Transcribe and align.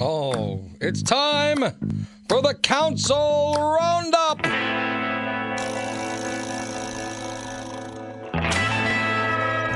Oh, 0.00 0.60
it's 0.80 1.02
time 1.02 1.58
for 2.28 2.40
the 2.40 2.54
council 2.62 3.54
roundup. 3.54 4.40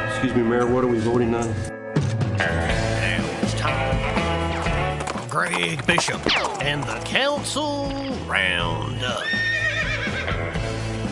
Excuse 0.08 0.34
me, 0.34 0.42
Mayor, 0.42 0.66
what 0.66 0.82
are 0.84 0.88
we 0.88 0.98
voting 0.98 1.34
on? 1.34 1.48
It's 2.38 3.54
time 3.54 5.06
for 5.06 5.28
Greg 5.28 5.86
Bishop 5.86 6.20
and 6.62 6.82
the 6.84 7.00
council 7.04 7.92
roundup. 8.26 9.24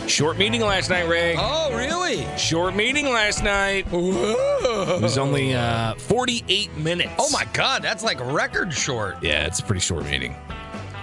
Short 0.07 0.37
meeting 0.37 0.61
last 0.61 0.89
night, 0.89 1.07
Ray. 1.07 1.35
Oh, 1.37 1.75
really? 1.75 2.25
Short 2.37 2.75
meeting 2.75 3.05
last 3.07 3.43
night. 3.43 3.85
It 3.91 5.01
was 5.01 5.17
only 5.17 5.53
uh, 5.53 5.95
48 5.95 6.75
minutes. 6.77 7.11
Oh 7.19 7.29
my 7.31 7.45
God, 7.53 7.81
that's 7.83 8.03
like 8.03 8.19
record 8.33 8.73
short. 8.73 9.21
Yeah, 9.21 9.45
it's 9.45 9.59
a 9.59 9.63
pretty 9.63 9.81
short 9.81 10.05
meeting. 10.05 10.35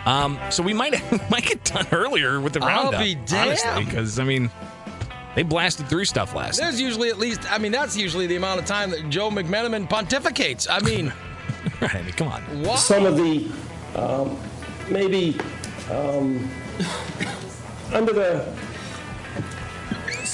Um, 0.06 0.38
so 0.51 0.62
we 0.62 0.73
might 0.73 0.93
might 1.30 1.45
get 1.45 1.65
done 1.65 1.87
earlier 1.93 2.41
with 2.41 2.55
the 2.55 2.60
round. 2.60 2.73
I'll 2.73 2.93
roundup. 2.93 3.01
be 3.02 3.16
honestly, 3.37 3.70
damned. 3.70 3.87
because 3.87 4.19
I 4.19 4.24
mean, 4.24 4.51
they 5.34 5.43
blasted 5.43 5.87
through 5.88 6.07
stuff 6.07 6.34
last 6.34 6.59
night. 6.60 6.66
There's 6.66 6.80
usually 6.80 7.09
at 7.10 7.18
least, 7.18 7.51
I 7.52 7.59
mean, 7.59 7.73
that's 7.73 7.96
usually 7.96 8.27
the 8.27 8.37
amount 8.37 8.60
of 8.60 8.66
time 8.66 8.91
that 8.91 9.09
Joe 9.10 9.30
McMenamin 9.30 9.88
pontificates. 9.88 10.66
I 10.71 10.80
mean, 10.80 11.12
Right, 11.80 11.95
I 11.95 12.02
mean, 12.02 12.12
come 12.12 12.29
on. 12.29 12.43
what? 12.62 12.79
Some 12.79 13.05
of 13.07 13.16
the, 13.16 13.51
um, 13.96 14.38
maybe, 14.91 15.38
um, 15.91 16.48
under 17.93 18.12
the, 18.12 18.55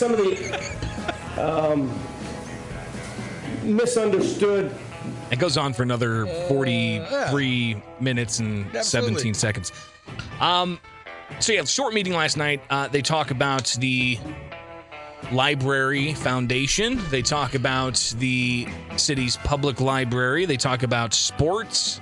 some 0.00 0.12
of 0.14 0.16
the, 0.16 1.36
um, 1.36 1.94
misunderstood 3.62 4.74
It 5.30 5.38
goes 5.38 5.58
on 5.58 5.74
for 5.74 5.82
another 5.82 6.24
43 6.48 7.82
minutes 8.00 8.38
and 8.38 8.64
Uh, 8.74 8.78
Absolutely. 8.78 9.10
17 9.10 9.34
seconds. 9.34 9.72
Um, 10.40 10.80
so 11.38 11.52
yeah, 11.52 11.64
short 11.64 11.92
meeting 11.92 12.14
last 12.14 12.38
night. 12.38 12.62
Uh, 12.70 12.88
they 12.88 13.02
talk 13.02 13.30
about 13.30 13.76
the 13.78 14.18
library 15.32 16.14
foundation. 16.14 16.98
They 17.10 17.20
talk 17.20 17.54
about 17.54 17.96
the 18.18 18.66
city's 18.96 19.36
public 19.36 19.82
library. 19.82 20.46
They 20.46 20.56
talk 20.56 20.82
about 20.82 21.12
sports. 21.12 22.00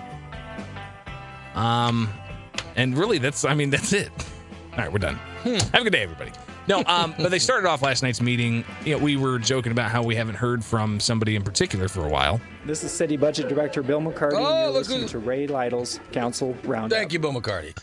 Um, 1.56 2.08
and 2.76 2.96
really, 2.96 3.19
that's 3.19 3.44
I 3.44 3.54
mean 3.54 3.70
that's 3.70 3.92
it. 3.92 4.12
All 4.72 4.78
right, 4.78 4.92
we're 4.92 5.00
done. 5.00 5.16
Have 5.42 5.74
a 5.74 5.82
good 5.82 5.92
day, 5.92 6.02
everybody. 6.04 6.30
No, 6.69 6.83
um, 6.86 7.14
but 7.16 7.30
they 7.30 7.38
started 7.38 7.66
off 7.66 7.80
last 7.83 8.02
night's 8.02 8.20
meeting. 8.20 8.64
You 8.84 8.97
know, 8.98 9.02
we 9.02 9.16
were 9.16 9.38
joking 9.38 9.72
about 9.72 9.91
how 9.91 10.02
we 10.02 10.14
haven't 10.14 10.34
heard 10.34 10.62
from 10.64 11.00
somebody 11.00 11.34
in 11.34 11.42
particular 11.42 11.88
for 11.88 12.05
a 12.05 12.08
while. 12.08 12.41
This 12.66 12.84
is 12.84 12.92
City 12.92 13.16
Budget 13.16 13.48
Director 13.48 13.83
Bill 13.83 14.00
McCarty, 14.00 14.34
Oh, 14.34 14.36
and 14.36 14.44
you're 14.44 14.66
look 14.66 14.75
listening 14.75 15.00
who's- 15.00 15.10
to 15.12 15.19
Ray 15.19 15.47
Lytle's 15.47 15.98
Council 16.12 16.55
Roundup. 16.64 16.97
Thank 16.98 17.12
you, 17.12 17.19
Bill 17.19 17.33
McCarty. 17.33 17.77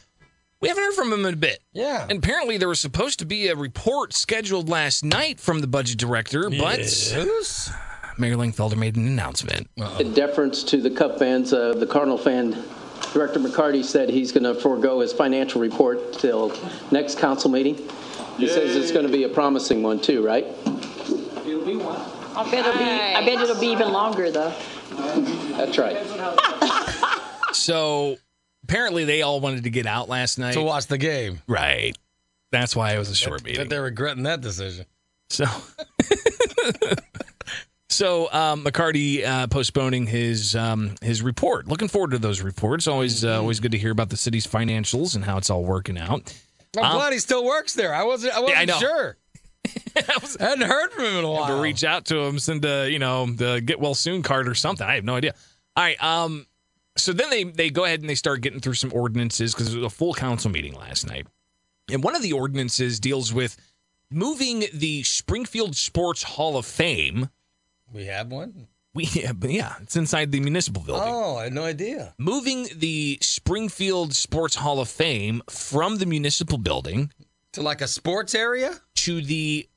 We 0.61 0.69
haven't 0.69 0.83
heard 0.83 0.93
from 0.93 1.11
him 1.13 1.25
in 1.25 1.33
a 1.33 1.37
bit. 1.37 1.59
Yeah. 1.73 2.05
And 2.09 2.19
apparently 2.23 2.57
there 2.57 2.69
was 2.69 2.79
supposed 2.79 3.19
to 3.19 3.25
be 3.25 3.47
a 3.49 3.55
report 3.55 4.13
scheduled 4.13 4.69
last 4.69 5.03
night 5.03 5.39
from 5.39 5.59
the 5.61 5.67
budget 5.67 5.97
director, 5.97 6.49
but 6.49 6.79
Yes. 6.79 7.71
Mayor 8.17 8.35
Langfelder 8.35 8.77
made 8.77 8.95
an 8.95 9.05
announcement. 9.07 9.67
In 9.99 10.13
deference 10.13 10.63
to 10.63 10.77
the 10.81 10.89
Cub 10.89 11.19
fans, 11.19 11.51
uh, 11.53 11.73
the 11.73 11.85
Cardinal 11.85 12.17
fan, 12.17 12.55
Director 13.13 13.39
McCarty 13.39 13.83
said 13.83 14.09
he's 14.09 14.31
going 14.31 14.43
to 14.43 14.55
forego 14.55 15.01
his 15.01 15.11
financial 15.11 15.59
report 15.59 16.13
till 16.13 16.53
next 16.91 17.19
council 17.19 17.49
meeting. 17.51 17.77
He 18.37 18.47
says 18.47 18.75
it's 18.75 18.91
going 18.91 19.05
to 19.05 19.11
be 19.11 19.23
a 19.23 19.29
promising 19.29 19.81
one 19.83 19.99
too, 20.01 20.25
right? 20.25 20.45
It'll 20.45 21.65
be 21.65 21.75
one. 21.77 21.99
I 22.35 22.43
bet 22.51 22.65
it'll 22.65 22.77
be. 22.77 22.83
I 22.85 23.25
bet 23.25 23.41
it'll 23.41 23.59
be 23.59 23.67
even 23.67 23.91
longer 23.91 24.29
though. 24.31 24.53
That's 25.57 25.77
right. 25.77 25.97
So 27.53 28.17
apparently 28.65 29.05
they 29.05 29.21
all 29.21 29.39
wanted 29.39 29.63
to 29.63 29.69
get 29.69 29.85
out 29.85 30.09
last 30.09 30.37
night. 30.37 30.53
To 30.55 30.61
watch 30.61 30.87
the 30.87 30.97
game. 30.97 31.41
right. 31.47 31.97
That's 32.51 32.75
why 32.75 32.93
it 32.93 32.97
was 32.99 33.09
a 33.09 33.15
short 33.15 33.43
Bet 33.43 33.51
meeting. 33.53 33.69
they're 33.69 33.81
regretting 33.83 34.23
that 34.23 34.41
decision. 34.41 34.85
So 35.29 35.45
So 37.89 38.29
um, 38.33 38.63
McCarty 38.65 39.23
uh, 39.25 39.47
postponing 39.47 40.05
his 40.05 40.53
um, 40.55 40.95
his 41.01 41.21
report. 41.21 41.67
Looking 41.67 41.87
forward 41.87 42.11
to 42.11 42.17
those 42.19 42.41
reports. 42.41 42.87
Always 42.87 43.23
uh, 43.23 43.39
always 43.39 43.59
good 43.61 43.71
to 43.71 43.77
hear 43.77 43.91
about 43.91 44.09
the 44.09 44.17
city's 44.17 44.45
financials 44.45 45.15
and 45.15 45.23
how 45.23 45.37
it's 45.37 45.49
all 45.49 45.63
working 45.63 45.97
out. 45.97 46.33
I'm 46.77 46.85
Um, 46.85 46.97
glad 46.97 47.13
he 47.13 47.19
still 47.19 47.43
works 47.45 47.73
there. 47.73 47.93
I 47.93 48.03
wasn't. 48.03 48.33
I 48.35 48.39
wasn't 48.39 48.69
I 48.71 48.79
sure. 48.79 49.17
I 49.95 50.17
was- 50.21 50.37
I 50.37 50.43
hadn't 50.49 50.67
heard 50.67 50.91
from 50.91 51.05
him 51.05 51.15
in 51.17 51.23
a 51.25 51.31
while. 51.31 51.47
to 51.47 51.61
reach 51.61 51.83
out 51.83 52.05
to 52.05 52.17
him, 52.19 52.37
send 52.39 52.63
a 52.65 52.89
you 52.89 52.99
know 52.99 53.25
the 53.27 53.61
get 53.61 53.79
well 53.79 53.95
soon 53.95 54.21
card 54.23 54.47
or 54.47 54.55
something. 54.55 54.85
I 54.85 54.95
have 54.95 55.03
no 55.05 55.15
idea. 55.15 55.33
All 55.75 55.83
right. 55.83 56.01
Um. 56.03 56.45
So 56.97 57.11
then 57.13 57.29
they 57.29 57.43
they 57.43 57.69
go 57.69 57.83
ahead 57.85 57.99
and 58.01 58.09
they 58.09 58.15
start 58.15 58.41
getting 58.41 58.59
through 58.59 58.75
some 58.75 58.91
ordinances 58.93 59.53
because 59.53 59.73
it 59.73 59.77
was 59.77 59.85
a 59.85 59.95
full 59.95 60.13
council 60.13 60.49
meeting 60.51 60.73
last 60.73 61.07
night, 61.07 61.27
and 61.91 62.03
one 62.03 62.15
of 62.15 62.21
the 62.21 62.33
ordinances 62.33 62.99
deals 62.99 63.33
with 63.33 63.57
moving 64.11 64.65
the 64.73 65.03
Springfield 65.03 65.75
Sports 65.75 66.23
Hall 66.23 66.57
of 66.57 66.65
Fame. 66.65 67.29
We 67.93 68.05
have 68.05 68.31
one. 68.31 68.67
We 68.95 69.03
yeah, 69.13 69.33
but 69.33 69.51
yeah, 69.51 69.75
it's 69.81 69.95
inside 69.95 70.31
the 70.31 70.39
municipal 70.39 70.81
building. 70.81 71.03
Oh, 71.07 71.35
I 71.37 71.43
had 71.43 71.53
no 71.53 71.63
idea. 71.65 72.15
Moving 72.17 72.67
the 72.75 73.19
Springfield 73.21 74.15
Sports 74.15 74.55
Hall 74.55 74.79
of 74.79 74.89
Fame 74.89 75.41
from 75.49 75.97
the 75.97 76.05
municipal 76.07 76.57
building 76.57 77.11
To 77.51 77.61
like 77.61 77.81
a 77.81 77.87
sports 77.87 78.33
area. 78.33 78.73
to 78.95 79.21
the 79.21 79.69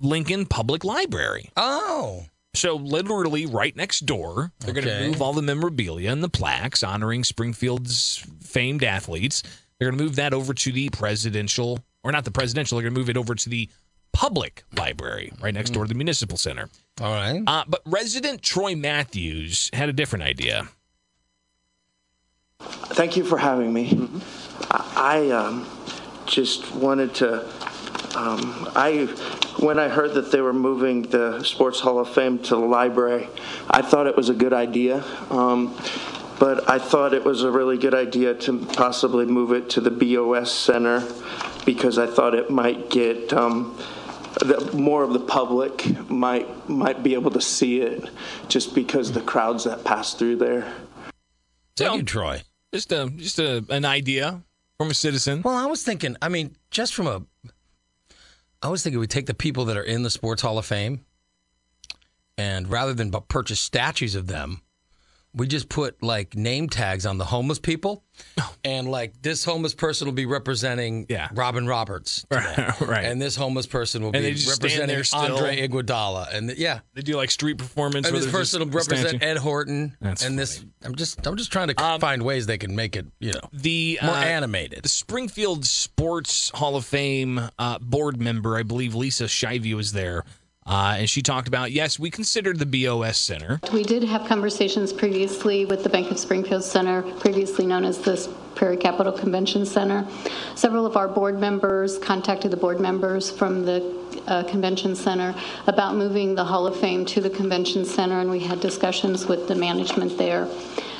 Lincoln 0.00 0.46
Public 0.46 0.84
Library. 0.84 1.50
Oh, 1.56 2.24
So 2.54 2.76
literally 2.76 3.46
right 3.46 3.76
next 3.76 4.06
door, 4.06 4.52
they're 4.60 4.74
going 4.74 4.86
to 4.86 5.08
move 5.08 5.20
all 5.20 5.32
the 5.32 5.42
memorabilia 5.42 6.10
and 6.10 6.22
the 6.22 6.28
plaques 6.28 6.82
honoring 6.82 7.24
Springfield's 7.24 8.24
famed 8.40 8.84
athletes. 8.84 9.42
They're 9.78 9.90
going 9.90 9.98
to 9.98 10.04
move 10.04 10.16
that 10.16 10.32
over 10.34 10.54
to 10.54 10.72
the 10.72 10.88
presidential, 10.90 11.78
or 12.02 12.10
not 12.12 12.24
the 12.24 12.30
presidential. 12.30 12.78
They're 12.78 12.84
going 12.88 12.94
to 12.94 13.00
move 13.00 13.10
it 13.10 13.16
over 13.16 13.34
to 13.34 13.48
the 13.48 13.68
public 14.12 14.64
library 14.76 15.32
right 15.40 15.54
next 15.54 15.70
door 15.70 15.84
to 15.84 15.88
the 15.88 15.94
municipal 15.94 16.36
center. 16.36 16.68
all 17.00 17.12
right. 17.12 17.42
Uh, 17.46 17.64
but 17.68 17.80
resident 17.86 18.42
Troy 18.42 18.74
Matthews 18.74 19.70
had 19.72 19.88
a 19.88 19.92
different 19.92 20.24
idea. 20.24 20.68
Thank 22.60 23.16
you 23.16 23.24
for 23.24 23.38
having 23.38 23.72
me. 23.72 24.08
I, 24.70 25.28
I 25.30 25.30
um, 25.30 25.66
just 26.26 26.74
wanted 26.74 27.14
to. 27.16 27.44
Um, 28.16 28.68
I 28.74 29.06
when 29.60 29.78
I 29.78 29.88
heard 29.88 30.14
that 30.14 30.32
they 30.32 30.40
were 30.40 30.52
moving 30.52 31.02
the 31.02 31.42
Sports 31.44 31.80
Hall 31.80 31.98
of 31.98 32.08
Fame 32.08 32.38
to 32.40 32.56
the 32.56 32.60
library, 32.60 33.28
I 33.70 33.82
thought 33.82 34.06
it 34.06 34.16
was 34.16 34.28
a 34.28 34.34
good 34.34 34.52
idea. 34.52 35.04
Um, 35.30 35.76
but 36.38 36.68
I 36.70 36.78
thought 36.78 37.14
it 37.14 37.24
was 37.24 37.42
a 37.42 37.50
really 37.50 37.78
good 37.78 37.94
idea 37.94 38.34
to 38.34 38.64
possibly 38.66 39.26
move 39.26 39.52
it 39.52 39.70
to 39.70 39.80
the 39.80 39.90
BOS 39.90 40.52
Center 40.52 41.04
because 41.64 41.98
I 41.98 42.06
thought 42.06 42.34
it 42.34 42.48
might 42.48 42.90
get 42.90 43.32
um, 43.32 43.76
the, 44.40 44.70
more 44.74 45.02
of 45.02 45.12
the 45.12 45.20
public 45.20 46.08
might 46.10 46.68
might 46.68 47.02
be 47.02 47.14
able 47.14 47.30
to 47.32 47.40
see 47.40 47.80
it 47.80 48.08
just 48.48 48.74
because 48.74 49.12
the 49.12 49.20
crowds 49.20 49.64
that 49.64 49.84
pass 49.84 50.14
through 50.14 50.36
there. 50.36 50.62
Thank 51.76 51.90
So- 51.90 51.94
you, 51.96 52.02
Troy. 52.02 52.42
Just 52.74 52.92
a 52.92 53.10
just 53.16 53.38
a, 53.38 53.64
an 53.70 53.84
idea 53.86 54.42
from 54.76 54.90
a 54.90 54.94
citizen. 54.94 55.40
Well, 55.42 55.56
I 55.56 55.64
was 55.66 55.82
thinking. 55.82 56.16
I 56.20 56.28
mean, 56.28 56.54
just 56.70 56.94
from 56.94 57.06
a, 57.06 57.22
I 58.62 58.68
was 58.68 58.82
thinking 58.82 59.00
we 59.00 59.06
take 59.06 59.24
the 59.26 59.32
people 59.34 59.64
that 59.66 59.76
are 59.78 59.82
in 59.82 60.02
the 60.02 60.10
Sports 60.10 60.42
Hall 60.42 60.58
of 60.58 60.66
Fame, 60.66 61.04
and 62.36 62.68
rather 62.68 62.92
than 62.92 63.10
bu- 63.10 63.22
purchase 63.22 63.58
statues 63.60 64.14
of 64.14 64.26
them, 64.26 64.60
we 65.38 65.46
just 65.46 65.68
put 65.68 66.02
like 66.02 66.34
name 66.36 66.68
tags 66.68 67.06
on 67.06 67.16
the 67.18 67.24
homeless 67.24 67.58
people, 67.58 68.04
and 68.64 68.90
like 68.90 69.22
this 69.22 69.44
homeless 69.44 69.74
person 69.74 70.06
will 70.06 70.12
be 70.12 70.26
representing 70.26 71.06
Yeah. 71.08 71.28
Robin 71.32 71.66
Roberts, 71.66 72.24
today. 72.30 72.70
Right. 72.80 73.04
And 73.04 73.22
this 73.22 73.36
homeless 73.36 73.66
person 73.66 74.02
will 74.02 74.08
And 74.08 74.14
be 74.22 74.30
they 74.30 74.32
just 74.34 74.54
stand 74.62 74.90
representing. 74.90 75.30
Andre 75.36 75.68
Iguodala, 75.68 76.34
and 76.34 76.48
th- 76.48 76.58
yeah, 76.58 76.80
They 76.94 77.02
do 77.02 77.16
like 77.16 77.30
street 77.30 77.58
performance. 77.58 78.06
and 78.08 78.16
this 78.16 78.30
person 78.30 78.60
will 78.60 78.66
represent 78.68 79.08
statue. 79.10 79.24
Ed 79.24 79.36
Horton, 79.38 79.96
That's 80.00 80.24
and 80.24 80.38
this. 80.38 80.64
I'm 80.84 80.94
just, 80.94 81.26
I'm 81.26 81.36
just 81.36 81.50
trying 81.52 81.68
to 81.68 81.98
find 82.00 82.22
ways 82.22 82.46
they 82.46 82.58
can 82.58 82.74
make 82.76 82.96
it, 82.96 83.06
you 83.20 83.32
know, 83.32 83.40
the 83.52 83.98
more 84.02 84.14
uh, 84.14 84.22
animated. 84.24 84.82
The 84.84 84.88
Springfield 84.88 85.64
Sports 85.64 86.50
Hall 86.54 86.76
of 86.76 86.84
Fame 86.84 87.40
uh, 87.58 87.78
board 87.80 88.20
member, 88.20 88.56
I 88.56 88.62
believe 88.62 88.94
Lisa 88.94 89.24
Shivey 89.24 89.74
was 89.74 89.92
there, 89.92 90.24
uh, 90.68 90.96
and 90.98 91.08
she 91.08 91.22
talked 91.22 91.48
about 91.48 91.72
yes, 91.72 91.98
we 91.98 92.10
considered 92.10 92.58
the 92.58 92.66
BOS 92.66 93.18
Center. 93.18 93.60
We 93.72 93.82
did 93.82 94.04
have 94.04 94.26
conversations 94.26 94.92
previously 94.92 95.64
with 95.64 95.82
the 95.82 95.88
Bank 95.88 96.10
of 96.10 96.18
Springfield 96.18 96.62
Center, 96.62 97.02
previously 97.20 97.66
known 97.66 97.84
as 97.84 97.98
the 97.98 98.30
Prairie 98.54 98.76
Capital 98.76 99.12
Convention 99.12 99.64
Center. 99.64 100.06
Several 100.54 100.84
of 100.84 100.96
our 100.96 101.08
board 101.08 101.40
members 101.40 101.96
contacted 101.98 102.50
the 102.50 102.56
board 102.56 102.80
members 102.80 103.30
from 103.30 103.64
the 103.64 103.98
uh, 104.26 104.42
convention 104.44 104.94
center 104.94 105.34
about 105.66 105.94
moving 105.96 106.34
the 106.34 106.44
Hall 106.44 106.66
of 106.66 106.78
Fame 106.78 107.06
to 107.06 107.20
the 107.20 107.30
convention 107.30 107.84
center, 107.84 108.20
and 108.20 108.30
we 108.30 108.40
had 108.40 108.60
discussions 108.60 109.26
with 109.26 109.48
the 109.48 109.54
management 109.54 110.18
there. 110.18 110.48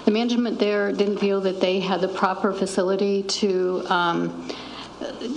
The 0.04 0.10
management 0.10 0.58
there 0.58 0.92
didn't 0.92 1.18
feel 1.18 1.40
that 1.42 1.60
they 1.60 1.80
had 1.80 2.00
the 2.00 2.08
proper 2.08 2.52
facility 2.52 3.22
to 3.24 3.84
um, 3.88 4.48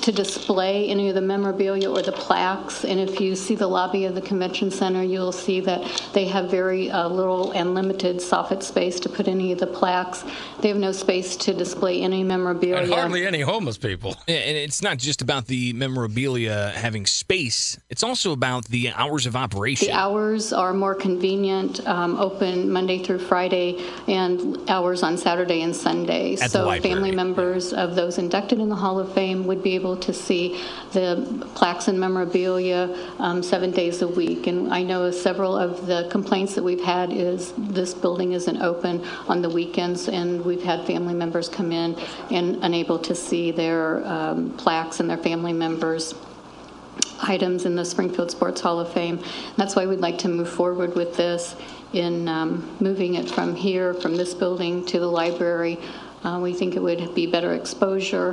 to 0.01 0.11
display 0.11 0.89
any 0.89 1.09
of 1.09 1.15
the 1.15 1.21
memorabilia 1.21 1.89
or 1.89 2.01
the 2.01 2.11
plaques. 2.11 2.83
And 2.83 2.99
if 2.99 3.19
you 3.19 3.35
see 3.35 3.55
the 3.55 3.67
lobby 3.67 4.05
of 4.05 4.15
the 4.15 4.21
convention 4.21 4.71
center, 4.71 5.03
you'll 5.03 5.31
see 5.31 5.59
that 5.61 6.09
they 6.13 6.25
have 6.25 6.49
very 6.49 6.89
uh, 6.89 7.07
little 7.07 7.51
and 7.51 7.75
limited 7.75 8.17
soffit 8.17 8.63
space 8.63 8.99
to 9.01 9.09
put 9.09 9.27
any 9.27 9.51
of 9.51 9.59
the 9.59 9.67
plaques. 9.67 10.23
They 10.61 10.69
have 10.69 10.77
no 10.77 10.91
space 10.91 11.35
to 11.37 11.53
display 11.53 12.01
any 12.01 12.23
memorabilia. 12.23 12.83
And 12.83 12.93
hardly 12.93 13.25
any 13.25 13.41
homeless 13.41 13.77
people. 13.77 14.15
Yeah, 14.27 14.37
And 14.37 14.57
it's 14.57 14.81
not 14.81 14.97
just 14.97 15.21
about 15.21 15.47
the 15.47 15.73
memorabilia 15.73 16.71
having 16.75 17.05
space, 17.05 17.77
it's 17.89 18.03
also 18.03 18.31
about 18.31 18.65
the 18.65 18.91
hours 18.91 19.25
of 19.25 19.35
operation. 19.35 19.87
The 19.87 19.93
hours 19.93 20.53
are 20.53 20.73
more 20.73 20.95
convenient, 20.95 21.85
um, 21.87 22.17
open 22.17 22.71
Monday 22.71 23.03
through 23.03 23.19
Friday, 23.19 23.77
and 24.07 24.57
hours 24.69 25.03
on 25.03 25.17
Saturday 25.17 25.61
and 25.61 25.75
Sunday. 25.75 26.33
At 26.33 26.51
So 26.51 26.71
family 26.81 27.11
members 27.11 27.73
of 27.73 27.95
those 27.95 28.17
inducted 28.17 28.59
in 28.59 28.69
the 28.69 28.75
Hall 28.75 28.99
of 28.99 29.13
Fame 29.13 29.45
would 29.51 29.61
be 29.61 29.75
able 29.75 29.97
to 29.97 30.13
see 30.13 30.43
the 30.93 31.05
plaques 31.55 31.89
and 31.89 31.99
memorabilia 31.99 32.81
um, 33.19 33.43
seven 33.43 33.69
days 33.71 34.01
a 34.01 34.07
week. 34.07 34.47
And 34.47 34.73
I 34.73 34.81
know 34.81 35.11
several 35.11 35.53
of 35.57 35.87
the 35.91 36.07
complaints 36.09 36.55
that 36.55 36.63
we've 36.63 36.85
had 36.97 37.11
is 37.11 37.53
this 37.57 37.93
building 37.93 38.31
isn't 38.31 38.61
open 38.61 39.03
on 39.27 39.41
the 39.41 39.49
weekends, 39.49 40.07
and 40.07 40.29
we've 40.45 40.63
had 40.63 40.87
family 40.87 41.13
members 41.13 41.49
come 41.49 41.73
in 41.73 41.99
and 42.37 42.63
unable 42.63 42.97
to 42.99 43.13
see 43.13 43.51
their 43.51 43.83
um, 44.07 44.37
plaques 44.63 45.01
and 45.01 45.09
their 45.09 45.17
family 45.17 45.53
members' 45.65 46.15
items 47.21 47.65
in 47.65 47.75
the 47.75 47.83
Springfield 47.83 48.31
Sports 48.31 48.61
Hall 48.61 48.79
of 48.79 48.89
Fame. 48.93 49.19
That's 49.57 49.75
why 49.75 49.85
we'd 49.85 49.99
like 49.99 50.17
to 50.19 50.29
move 50.29 50.49
forward 50.49 50.95
with 50.95 51.17
this 51.17 51.55
in 51.91 52.29
um, 52.29 52.51
moving 52.79 53.15
it 53.15 53.29
from 53.29 53.53
here, 53.53 53.93
from 53.93 54.15
this 54.15 54.33
building 54.33 54.85
to 54.85 54.97
the 55.05 55.11
library. 55.21 55.77
Uh, 56.23 56.39
We 56.41 56.53
think 56.53 56.75
it 56.75 56.83
would 56.87 57.03
be 57.21 57.25
better 57.27 57.53
exposure 57.61 58.29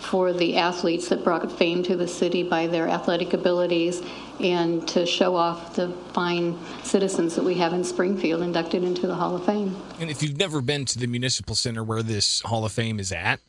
for 0.00 0.32
the 0.32 0.56
athletes 0.56 1.08
that 1.08 1.22
brought 1.22 1.50
fame 1.58 1.82
to 1.84 1.96
the 1.96 2.08
city 2.08 2.42
by 2.42 2.66
their 2.66 2.88
athletic 2.88 3.32
abilities 3.32 4.02
and 4.40 4.88
to 4.88 5.04
show 5.04 5.36
off 5.36 5.76
the 5.76 5.90
fine 6.14 6.58
citizens 6.82 7.34
that 7.36 7.44
we 7.44 7.54
have 7.54 7.72
in 7.72 7.84
Springfield 7.84 8.40
inducted 8.40 8.82
into 8.82 9.06
the 9.06 9.14
Hall 9.14 9.36
of 9.36 9.44
Fame. 9.44 9.76
And 10.00 10.10
if 10.10 10.22
you've 10.22 10.38
never 10.38 10.62
been 10.62 10.86
to 10.86 10.98
the 10.98 11.06
Municipal 11.06 11.54
Center 11.54 11.84
where 11.84 12.02
this 12.02 12.40
Hall 12.40 12.64
of 12.64 12.72
Fame 12.72 12.98
is 12.98 13.12
at, 13.12 13.40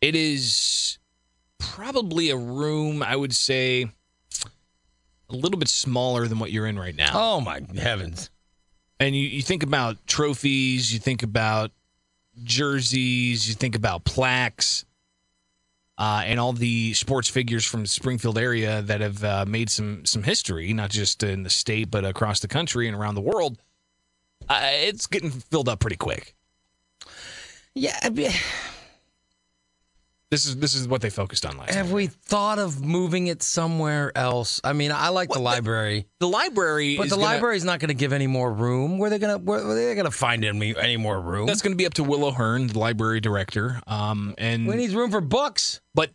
it 0.00 0.14
is 0.16 0.98
probably 1.58 2.30
a 2.30 2.36
room, 2.36 3.02
I 3.02 3.14
would 3.14 3.34
say, 3.34 3.86
a 5.28 5.36
little 5.36 5.58
bit 5.58 5.68
smaller 5.68 6.26
than 6.26 6.38
what 6.38 6.50
you're 6.50 6.66
in 6.66 6.78
right 6.78 6.96
now. 6.96 7.10
Oh 7.12 7.40
my 7.40 7.60
heavens! 7.78 8.30
And 8.98 9.14
you, 9.14 9.22
you 9.22 9.42
think 9.42 9.62
about 9.62 10.06
trophies, 10.06 10.92
you 10.92 10.98
think 10.98 11.22
about 11.22 11.70
jerseys, 12.42 13.48
you 13.48 13.54
think 13.54 13.74
about 13.74 14.04
plaques, 14.04 14.84
uh, 16.02 16.20
and 16.26 16.40
all 16.40 16.52
the 16.52 16.92
sports 16.94 17.28
figures 17.28 17.64
from 17.64 17.86
Springfield 17.86 18.36
area 18.36 18.82
that 18.82 19.00
have 19.00 19.22
uh, 19.22 19.44
made 19.46 19.70
some 19.70 20.04
some 20.04 20.24
history, 20.24 20.72
not 20.72 20.90
just 20.90 21.22
in 21.22 21.44
the 21.44 21.50
state 21.50 21.92
but 21.92 22.04
across 22.04 22.40
the 22.40 22.48
country 22.48 22.88
and 22.88 22.96
around 22.96 23.14
the 23.14 23.20
world. 23.20 23.56
Uh, 24.48 24.58
it's 24.64 25.06
getting 25.06 25.30
filled 25.30 25.68
up 25.68 25.78
pretty 25.78 25.94
quick. 25.94 26.34
Yeah, 27.76 28.08
This 30.32 30.46
is 30.46 30.56
this 30.56 30.74
is 30.74 30.88
what 30.88 31.02
they 31.02 31.10
focused 31.10 31.44
on 31.44 31.58
last. 31.58 31.68
night. 31.68 31.74
have 31.76 31.92
we 31.92 32.06
thought 32.06 32.58
of 32.58 32.82
moving 32.82 33.26
it 33.26 33.42
somewhere 33.42 34.10
else? 34.16 34.62
I 34.64 34.72
mean, 34.72 34.90
I 34.90 35.10
like 35.10 35.28
the 35.28 35.38
library, 35.38 36.06
The 36.20 36.26
library, 36.26 36.96
but 36.96 37.02
is 37.04 37.10
the 37.10 37.16
gonna- 37.16 37.26
library's 37.28 37.64
not 37.64 37.80
going 37.80 37.88
to 37.88 37.94
give 37.94 38.14
any 38.14 38.26
more 38.26 38.50
room. 38.50 38.96
Where 38.96 39.10
they 39.10 39.18
gonna 39.18 39.36
where, 39.36 39.62
where 39.66 39.74
they 39.74 39.94
gonna 39.94 40.10
find 40.10 40.42
any 40.42 40.74
any 40.74 40.96
more 40.96 41.20
room? 41.20 41.44
That's 41.46 41.60
going 41.60 41.72
to 41.72 41.76
be 41.76 41.84
up 41.84 41.92
to 41.94 42.02
Willow 42.02 42.30
Hearn, 42.30 42.68
the 42.68 42.78
library 42.78 43.20
director. 43.20 43.82
Um, 43.86 44.34
and 44.38 44.66
we 44.66 44.76
need 44.76 44.92
room 44.92 45.10
for 45.10 45.20
books. 45.20 45.82
but 45.94 46.12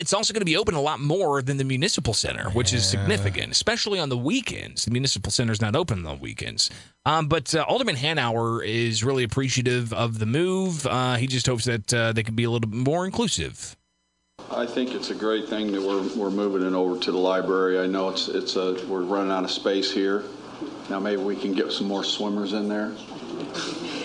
it's 0.00 0.12
also 0.12 0.32
going 0.32 0.40
to 0.40 0.46
be 0.46 0.56
open 0.56 0.74
a 0.74 0.80
lot 0.80 1.00
more 1.00 1.42
than 1.42 1.58
the 1.58 1.64
municipal 1.64 2.14
center, 2.14 2.48
which 2.50 2.72
is 2.72 2.88
significant, 2.88 3.52
especially 3.52 3.98
on 3.98 4.08
the 4.08 4.16
weekends. 4.16 4.84
The 4.86 4.90
municipal 4.90 5.30
center 5.30 5.52
is 5.52 5.60
not 5.60 5.76
open 5.76 5.98
on 5.98 6.16
the 6.16 6.22
weekends. 6.22 6.70
Um, 7.04 7.28
but 7.28 7.54
uh, 7.54 7.64
Alderman 7.68 7.96
Hanauer 7.96 8.64
is 8.64 9.04
really 9.04 9.24
appreciative 9.24 9.92
of 9.92 10.18
the 10.18 10.26
move. 10.26 10.86
Uh, 10.86 11.16
he 11.16 11.26
just 11.26 11.46
hopes 11.46 11.64
that 11.66 11.92
uh, 11.92 12.12
they 12.12 12.22
can 12.22 12.34
be 12.34 12.44
a 12.44 12.50
little 12.50 12.68
bit 12.68 12.78
more 12.78 13.04
inclusive. 13.04 13.76
I 14.50 14.66
think 14.66 14.92
it's 14.92 15.10
a 15.10 15.14
great 15.14 15.48
thing 15.48 15.72
that 15.72 15.82
we're, 15.82 16.02
we're 16.16 16.30
moving 16.30 16.66
it 16.66 16.74
over 16.74 16.98
to 16.98 17.12
the 17.12 17.18
library. 17.18 17.78
I 17.78 17.86
know 17.86 18.08
it's, 18.08 18.28
it's 18.28 18.56
a, 18.56 18.74
we're 18.86 19.02
running 19.02 19.30
out 19.30 19.44
of 19.44 19.50
space 19.50 19.92
here. 19.92 20.24
Now 20.90 21.00
maybe 21.00 21.22
we 21.22 21.36
can 21.36 21.52
get 21.54 21.72
some 21.72 21.86
more 21.88 22.04
swimmers 22.04 22.52
in 22.52 22.68
there. 22.68 22.92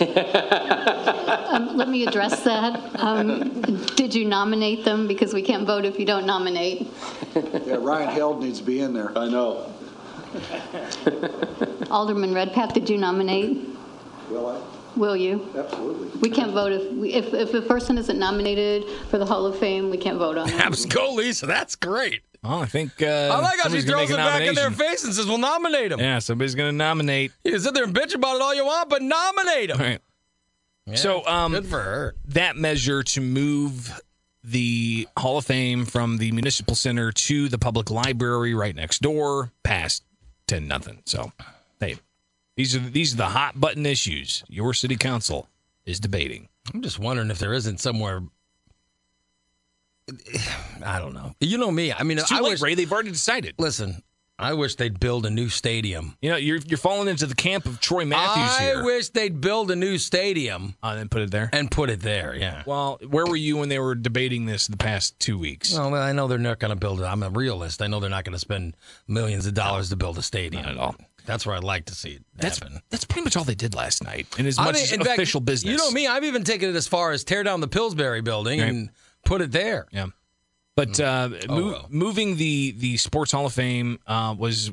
Um, 1.50 1.76
Let 1.76 1.88
me 1.88 2.06
address 2.06 2.42
that. 2.44 2.80
Um, 3.00 3.62
Did 3.96 4.14
you 4.14 4.24
nominate 4.24 4.84
them? 4.84 5.06
Because 5.06 5.34
we 5.34 5.42
can't 5.42 5.66
vote 5.66 5.84
if 5.84 5.98
you 5.98 6.04
don't 6.06 6.26
nominate. 6.26 6.88
Yeah, 7.66 7.76
Ryan 7.80 8.08
Held 8.08 8.42
needs 8.42 8.58
to 8.60 8.64
be 8.64 8.80
in 8.80 8.92
there. 8.94 9.16
I 9.18 9.28
know. 9.28 9.72
Alderman 11.90 12.32
Redpath, 12.34 12.72
did 12.74 12.88
you 12.88 12.96
nominate? 12.98 13.58
Will 14.30 14.46
I? 14.48 14.60
Will 14.96 15.16
you? 15.16 15.48
Absolutely. 15.56 16.08
We 16.20 16.30
can't 16.30 16.52
vote 16.52 16.72
if, 16.72 16.92
we- 16.92 17.12
if, 17.12 17.32
if 17.34 17.52
a 17.54 17.62
person 17.62 17.98
isn't 17.98 18.18
nominated 18.18 18.84
for 19.08 19.18
the 19.18 19.26
Hall 19.26 19.44
of 19.46 19.58
Fame, 19.58 19.90
we 19.90 19.96
can't 19.98 20.18
vote 20.18 20.38
on 20.38 20.48
it. 20.48 20.54
Abscoli, 20.54 21.34
so 21.34 21.46
that's 21.46 21.74
great. 21.76 22.22
Well, 22.42 22.60
I 22.60 22.66
think 22.66 23.02
uh, 23.02 23.06
I 23.32 23.40
like 23.40 23.58
how 23.60 23.68
she 23.68 23.82
throws 23.82 24.10
it 24.10 24.16
back 24.16 24.42
in 24.42 24.54
their 24.54 24.70
face 24.70 25.04
and 25.04 25.12
says, 25.14 25.26
"We'll 25.26 25.36
nominate 25.38 25.92
him." 25.92 26.00
Yeah, 26.00 26.20
somebody's 26.20 26.54
going 26.54 26.70
to 26.72 26.76
nominate. 26.76 27.32
You 27.44 27.52
can 27.52 27.60
sit 27.60 27.74
there 27.74 27.84
and 27.84 27.94
bitch 27.94 28.14
about 28.14 28.36
it 28.36 28.42
all 28.42 28.54
you 28.54 28.64
want, 28.64 28.88
but 28.88 29.02
nominate 29.02 29.70
him. 29.70 29.80
All 29.80 29.86
right. 29.86 30.00
So, 30.94 31.24
um, 31.26 31.52
good 31.52 31.66
for 31.66 31.80
her. 31.80 32.14
that 32.28 32.56
measure 32.56 33.02
to 33.02 33.20
move 33.20 34.00
the 34.42 35.06
Hall 35.18 35.36
of 35.38 35.44
Fame 35.44 35.84
from 35.84 36.16
the 36.16 36.32
municipal 36.32 36.74
center 36.74 37.12
to 37.12 37.48
the 37.48 37.58
public 37.58 37.90
library 37.90 38.54
right 38.54 38.74
next 38.74 39.00
door 39.02 39.52
passed 39.62 40.02
ten 40.46 40.66
nothing. 40.66 41.02
So, 41.04 41.32
hey, 41.78 41.96
these 42.56 42.74
are 42.74 42.78
these 42.80 43.12
are 43.14 43.18
the 43.18 43.26
hot 43.28 43.60
button 43.60 43.84
issues 43.86 44.42
your 44.48 44.72
city 44.74 44.96
council 44.96 45.48
is 45.84 46.00
debating. 46.00 46.48
I'm 46.72 46.80
just 46.82 46.98
wondering 46.98 47.30
if 47.30 47.38
there 47.38 47.52
isn't 47.52 47.80
somewhere. 47.80 48.22
I 50.84 50.98
don't 50.98 51.14
know. 51.14 51.34
You 51.40 51.58
know 51.58 51.70
me. 51.70 51.92
I 51.92 52.02
mean, 52.02 52.18
It's 52.18 52.28
too 52.28 52.36
I 52.36 52.40
late, 52.40 52.50
wish. 52.52 52.60
Ray. 52.62 52.74
They've 52.74 52.90
already 52.90 53.10
decided. 53.10 53.54
Listen, 53.58 54.02
I 54.38 54.54
wish 54.54 54.76
they'd 54.76 54.98
build 54.98 55.26
a 55.26 55.30
new 55.30 55.48
stadium. 55.50 56.16
You 56.22 56.30
know, 56.30 56.36
you're 56.36 56.58
you're 56.66 56.78
falling 56.78 57.08
into 57.08 57.26
the 57.26 57.34
camp 57.34 57.66
of 57.66 57.78
Troy 57.80 58.04
Matthews 58.06 58.56
here. 58.58 58.68
I 58.70 58.74
here. 58.76 58.84
wish 58.84 59.10
they'd 59.10 59.38
build 59.40 59.70
a 59.70 59.76
new 59.76 59.98
stadium 59.98 60.76
Uh, 60.82 60.96
and 60.98 61.10
put 61.10 61.20
it 61.22 61.30
there. 61.30 61.50
and 61.52 61.70
put 61.70 61.90
it 61.90 62.00
there. 62.00 62.34
Yeah. 62.34 62.62
Well, 62.66 62.98
where 63.08 63.26
were 63.26 63.36
you 63.36 63.58
when 63.58 63.68
they 63.68 63.78
were 63.78 63.94
debating 63.94 64.46
this 64.46 64.66
the 64.66 64.78
past 64.78 65.18
two 65.20 65.38
weeks? 65.38 65.74
Well, 65.74 65.94
I 65.94 66.12
know 66.12 66.26
they're 66.26 66.38
not 66.38 66.58
going 66.58 66.70
to 66.70 66.76
build 66.76 67.00
it. 67.00 67.04
I'm 67.04 67.22
a 67.22 67.28
realist. 67.30 67.82
I 67.82 67.86
know 67.86 68.00
they're 68.00 68.08
not 68.08 68.24
going 68.24 68.32
to 68.34 68.38
spend 68.38 68.76
millions 69.06 69.46
of 69.46 69.52
dollars 69.54 69.90
to 69.90 69.96
build 69.96 70.16
a 70.16 70.22
stadium. 70.22 70.62
Not 70.62 70.72
at 70.72 70.78
all. 70.78 70.94
That's 71.26 71.44
where 71.44 71.54
I'd 71.54 71.62
like 71.62 71.84
to 71.84 71.94
see 71.94 72.12
it 72.12 72.22
That's 72.34 72.58
happen. 72.60 72.80
that's 72.88 73.04
pretty 73.04 73.24
much 73.24 73.36
all 73.36 73.44
they 73.44 73.54
did 73.54 73.74
last 73.74 74.02
night, 74.02 74.26
in 74.38 74.46
as 74.46 74.58
I 74.58 74.64
much 74.64 74.74
mean, 74.76 74.84
as 74.84 74.92
in 74.92 75.00
fact, 75.04 75.18
official 75.18 75.42
business. 75.42 75.70
You 75.70 75.76
know 75.76 75.90
me. 75.90 76.06
I've 76.06 76.24
even 76.24 76.44
taken 76.44 76.70
it 76.70 76.74
as 76.76 76.88
far 76.88 77.12
as 77.12 77.24
tear 77.24 77.42
down 77.42 77.60
the 77.60 77.68
Pillsbury 77.68 78.22
building 78.22 78.58
Right. 78.60 78.70
and 78.70 78.90
put 79.24 79.40
it 79.40 79.52
there. 79.52 79.86
Yeah. 79.92 80.06
But 80.76 80.98
uh, 81.00 81.28
Oh, 81.48 81.56
well. 81.70 81.86
moving 81.90 82.36
the 82.36 82.72
the 82.72 82.96
Sports 82.96 83.32
Hall 83.32 83.46
of 83.46 83.52
Fame 83.52 83.98
uh, 84.06 84.34
was 84.38 84.70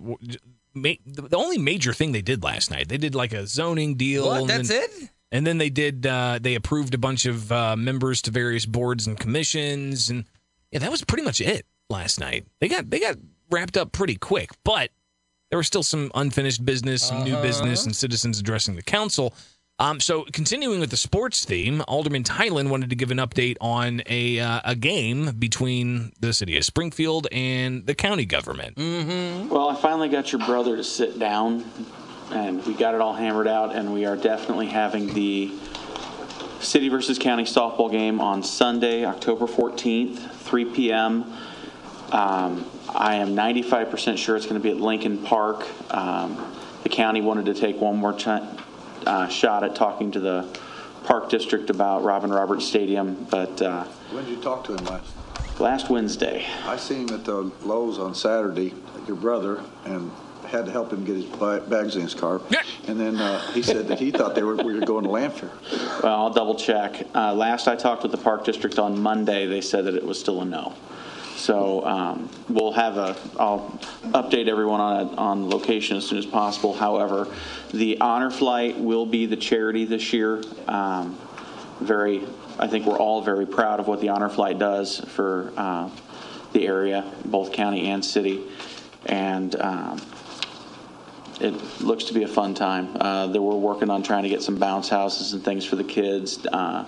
ma- 0.74 0.94
the 1.06 1.36
only 1.38 1.58
major 1.58 1.92
thing 1.94 2.12
they 2.12 2.22
did 2.22 2.44
last 2.44 2.72
night. 2.72 2.88
They 2.88 2.98
did 2.98 3.16
like 3.16 3.34
a 3.34 3.46
zoning 3.48 3.96
deal. 3.96 4.28
What? 4.28 4.42
and 4.42 4.50
That's 4.50 4.70
then, 4.70 4.84
it? 4.84 5.10
And 5.32 5.46
then 5.46 5.58
they 5.58 5.70
did 5.70 6.06
uh, 6.08 6.40
they 6.42 6.56
approved 6.56 6.94
a 6.94 6.98
bunch 6.98 7.26
of 7.26 7.52
uh, 7.52 7.76
members 7.76 8.22
to 8.24 8.32
various 8.32 8.66
boards 8.66 9.08
and 9.08 9.20
commissions, 9.20 10.10
and 10.10 10.24
yeah, 10.72 10.80
that 10.80 10.92
was 10.92 11.04
pretty 11.04 11.24
much 11.24 11.42
it 11.42 11.66
last 11.90 12.20
night. 12.20 12.46
They 12.62 12.70
got 12.70 12.90
they 12.90 13.00
got 13.00 13.18
wrapped 13.52 13.76
up 13.76 13.92
pretty 13.92 14.16
quick, 14.16 14.52
but 14.64 14.92
there 15.50 15.58
was 15.58 15.68
still 15.68 15.84
some 15.84 16.12
unfinished 16.16 16.64
business, 16.66 17.04
some 17.04 17.24
new 17.26 17.36
business, 17.42 17.86
and 17.86 17.94
citizens 17.96 18.40
addressing 18.40 18.76
the 18.76 18.82
council. 18.84 19.34
Um, 19.80 20.00
so, 20.00 20.24
continuing 20.34 20.80
with 20.80 20.90
the 20.90 20.98
sports 20.98 21.46
theme, 21.46 21.84
Alderman 21.88 22.24
Theilen 22.24 22.70
wanted 22.70 22.90
to 22.90 22.96
give 22.96 23.12
an 23.12 23.20
update 23.20 23.58
on 23.62 24.02
a 24.08 24.40
uh, 24.40 24.62
a 24.66 24.76
game 24.76 25.36
between 25.38 26.14
the 26.20 26.34
city 26.34 26.58
of 26.58 26.64
Springfield 26.66 27.28
and 27.32 27.86
the 27.86 27.94
county 27.94 28.26
government. 28.26 28.76
Well, 29.52 29.70
I 29.70 29.76
finally 29.76 30.10
got 30.10 30.32
your 30.32 30.44
brother 30.44 30.76
to 30.78 30.84
sit 30.84 31.20
down, 31.20 31.64
and 32.32 32.66
we 32.66 32.74
got 32.74 32.96
it 32.96 33.02
all 33.02 33.14
hammered 33.14 33.48
out, 33.48 33.76
and 33.76 33.94
we 33.94 34.06
are 34.06 34.16
definitely 34.18 34.66
having 34.66 35.14
the 35.14 35.52
city 36.60 36.90
versus 36.90 37.20
county 37.20 37.44
softball 37.44 37.92
game 37.92 38.20
on 38.20 38.42
Sunday, 38.42 39.06
October 39.06 39.46
14th, 39.46 40.32
3 40.32 40.66
p.m. 40.74 41.24
Um, 42.12 42.66
I 42.90 43.16
am 43.16 43.36
95% 43.36 44.18
sure 44.18 44.36
it's 44.36 44.46
going 44.46 44.60
to 44.60 44.64
be 44.64 44.72
at 44.72 44.78
Lincoln 44.78 45.20
Park. 45.20 45.68
Um, 45.94 46.56
the 46.82 46.90
county 46.90 47.22
wanted 47.22 47.46
to 47.46 47.54
take 47.54 47.80
one 47.80 47.98
more 47.98 48.14
ch- 48.14 48.42
uh, 49.08 49.28
shot 49.28 49.64
at 49.64 49.76
talking 49.76 50.12
to 50.12 50.20
the 50.20 50.58
Park 51.06 51.30
District 51.30 51.70
about 51.70 52.04
Robin 52.04 52.30
Roberts 52.30 52.66
Stadium, 52.66 53.26
but 53.32 53.62
uh, 53.62 53.86
When 54.12 54.26
did 54.26 54.36
you 54.36 54.42
talk 54.42 54.64
to 54.66 54.76
him 54.76 54.86
last? 54.86 55.12
last 55.60 55.90
Wednesday. 55.90 56.46
I 56.66 56.78
seen 56.78 57.08
him 57.08 57.16
at 57.16 57.26
the 57.26 57.52
Lowe's 57.64 57.98
on 57.98 58.14
Saturday, 58.14 58.74
your 59.08 59.16
brother, 59.16 59.64
and 59.86 60.12
had 60.48 60.66
to 60.66 60.72
help 60.72 60.94
him 60.94 61.04
get 61.04 61.16
his 61.16 61.26
ba- 61.26 61.64
bags 61.68 61.96
in 61.96 62.02
his 62.04 62.14
car. 62.14 62.42
Yeah. 62.50 62.62
And 62.88 63.00
then 63.00 63.16
uh, 63.18 63.40
he 63.52 63.62
said 63.62 63.88
that 63.88 64.00
he 64.00 64.12
thought 64.12 64.34
they 64.36 64.44
were, 64.44 64.56
we 64.56 64.74
were 64.74 64.86
going 64.86 65.04
to 65.04 65.10
Lanphier. 65.10 65.52
Well, 66.04 66.16
I'll 66.22 66.30
double 66.30 66.56
check. 66.56 67.06
Uh, 67.16 67.34
last 67.34 67.68
I 67.68 67.76
talked 67.76 68.04
with 68.04 68.12
the 68.12 68.18
Park 68.18 68.46
District 68.46 68.78
on 68.80 69.00
Monday, 69.00 69.46
they 69.46 69.60
said 69.62 69.86
that 69.86 69.96
it 69.96 70.06
was 70.06 70.20
still 70.20 70.42
a 70.42 70.46
no. 70.46 70.74
So 71.38 71.86
um, 71.86 72.30
we'll 72.50 72.74
have 72.74 72.98
a, 72.98 73.16
I'll 73.40 73.80
update 74.08 74.50
everyone 74.50 74.82
on, 74.82 75.16
on 75.16 75.50
location 75.50 75.96
as 75.96 76.06
soon 76.06 76.18
as 76.18 76.26
possible. 76.26 76.74
However, 76.74 77.28
the 77.72 78.02
honor 78.02 78.32
flight 78.32 78.78
will 78.78 79.06
be 79.06 79.26
the 79.26 79.38
charity 79.38 79.86
this 79.86 80.12
year. 80.12 80.44
Um, 80.68 81.18
Very, 81.80 82.24
I 82.58 82.68
think 82.68 82.88
we're 82.88 82.98
all 82.98 83.22
very 83.22 83.46
proud 83.46 83.80
of 83.80 83.88
what 83.88 84.02
the 84.02 84.10
honor 84.10 84.30
flight 84.30 84.58
does 84.58 85.00
for 85.00 85.54
uh, 85.56 85.92
the 86.54 86.66
area, 86.66 87.06
both 87.24 87.52
county 87.52 87.88
and 87.88 88.04
city. 88.04 88.42
And 89.06 89.56
um, 89.62 90.02
it 91.40 91.54
looks 91.80 92.06
to 92.06 92.14
be 92.14 92.24
a 92.24 92.28
fun 92.28 92.56
time. 92.56 92.98
Uh, 93.00 93.28
that 93.28 93.40
we're 93.40 93.54
working 93.56 93.92
on 93.92 94.02
trying 94.02 94.24
to 94.24 94.30
get 94.30 94.42
some 94.42 94.56
bounce 94.56 94.90
houses 94.90 95.34
and 95.34 95.46
things 95.46 95.66
for 95.66 95.76
the 95.76 95.84
kids. 95.84 96.44
Uh, 96.48 96.86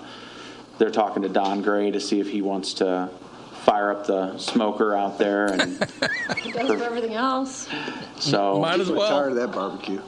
they're 0.80 0.90
talking 0.90 1.22
to 1.22 1.30
Don 1.30 1.62
Gray 1.62 1.92
to 1.92 2.00
see 2.00 2.20
if 2.20 2.32
he 2.32 2.42
wants 2.42 2.74
to 2.76 3.12
fire 3.70 3.92
up 3.92 4.08
the 4.08 4.38
smoker 4.38 4.96
out 4.96 5.18
there, 5.20 5.48
and 5.48 5.62
He 6.38 6.52
does 6.52 6.68
for 6.68 6.84
everything 6.84 7.14
else. 7.14 7.68
so 8.20 8.64
I'm 8.64 8.84
tired 8.86 9.30
of 9.32 9.36
that 9.36 9.52
barbecue. 9.52 10.02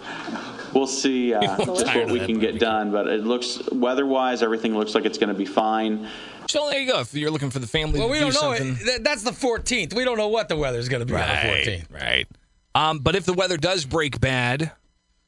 we'll 0.74 0.88
see 0.88 1.34
uh, 1.34 1.58
People 1.58 1.75
just 1.75 1.86
tired 1.86 1.98
what 1.98 2.06
of 2.06 2.12
we 2.12 2.20
that 2.20 2.25
can 2.27 2.39
get 2.39 2.60
done. 2.60 2.91
But 2.91 3.08
it 3.08 3.24
looks 3.24 3.62
weather-wise, 3.72 4.41
everything 4.41 4.75
looks 4.75 4.96
like 4.96 5.06
it's 5.06 5.18
going 5.18 5.30
to 5.30 5.36
be 5.38 5.46
fine. 5.46 6.08
So 6.50 6.70
there 6.70 6.80
you 6.80 6.91
go. 6.91 7.00
If 7.01 7.13
you're 7.13 7.30
looking 7.32 7.51
for 7.51 7.60
the 7.60 7.68
family 7.68 8.00
Well, 8.00 8.08
to 8.08 8.12
we 8.12 8.20
do 8.20 8.32
don't 8.32 8.34
know. 8.34 8.56
something, 8.58 8.77
It. 8.88 9.03
That's 9.03 9.24
the 9.24 9.32
14th. 9.32 9.94
We 9.94 10.03
don't 10.03 10.18
know 10.18 10.27
what 10.27 10.50
the 10.50 10.58
weather's 10.58 10.89
going 10.89 11.01
to 11.01 11.06
be 11.06 11.13
on 11.13 11.20
the 11.22 11.25
Right, 11.27 11.65
14th. 11.65 11.94
right. 11.94 12.27
Um, 12.74 13.00
but 13.00 13.15
if 13.15 13.25
the 13.25 13.34
weather 13.34 13.58
does 13.58 13.86
break 13.86 14.20
bad, 14.20 14.72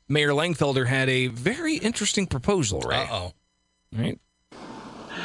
Mayor 0.09 0.29
Langfelder 0.31 0.87
had 0.87 1.07
a 1.09 1.27
very 1.27 1.75
interesting 1.75 2.25
proposal, 2.25 2.81
right? 2.81 3.09
Uh 3.09 3.13
oh. 3.15 3.33
Right. 3.95 4.19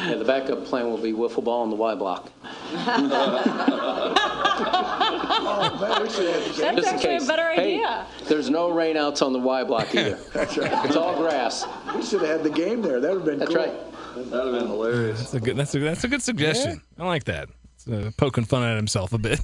Yeah, 0.06 0.14
the 0.16 0.24
backup 0.24 0.64
plan 0.64 0.86
will 0.86 0.98
be 0.98 1.12
wiffle 1.12 1.42
ball 1.44 1.62
on 1.62 1.70
the 1.70 1.76
Y 1.76 1.94
block. 1.94 2.30
Oh, 4.60 5.78
man, 5.80 6.02
we 6.02 6.10
should 6.10 6.26
have 6.28 6.34
the 6.34 6.40
game. 6.40 6.54
Just 6.54 6.58
That's 6.58 6.78
in 6.78 6.84
actually 6.94 7.14
a 7.14 7.18
case. 7.18 7.26
better 7.26 7.52
Hey, 7.52 7.74
idea. 7.76 8.06
There's 8.26 8.50
no 8.50 8.70
rainouts 8.70 9.24
on 9.24 9.32
the 9.32 9.38
Y 9.38 9.64
block 9.64 9.94
either. 9.94 10.16
That's 10.34 10.56
right. 10.58 10.84
It's 10.86 10.96
all 10.96 11.16
grass. 11.16 11.64
We 11.94 12.02
should 12.02 12.20
have 12.22 12.28
had 12.30 12.42
the 12.42 12.50
game 12.50 12.82
there. 12.82 13.00
That 13.00 13.10
would 13.10 13.18
have 13.18 13.24
been 13.26 13.38
That's 13.38 13.54
cool. 13.54 13.62
right. 13.64 14.30
That'd 14.30 14.52
have 14.52 14.60
been 14.62 14.66
hilarious. 14.68 15.18
That's 15.20 15.34
a 15.34 15.40
good. 15.40 15.56
That's 15.56 15.74
a 15.74 15.78
that's 15.78 16.04
a 16.04 16.08
good 16.08 16.22
suggestion. 16.22 16.82
I 16.98 17.06
like 17.06 17.24
that. 17.24 17.48
It's, 17.74 17.86
uh, 17.88 18.10
poking 18.16 18.44
fun 18.44 18.62
at 18.64 18.76
himself 18.76 19.12
a 19.12 19.18
bit. 19.18 19.38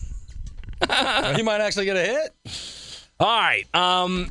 he 1.37 1.42
might 1.42 1.61
actually 1.61 1.84
get 1.84 1.96
a 1.96 2.00
hit. 2.04 2.34
All 3.20 3.40
right. 3.40 3.64
Um. 3.75 4.28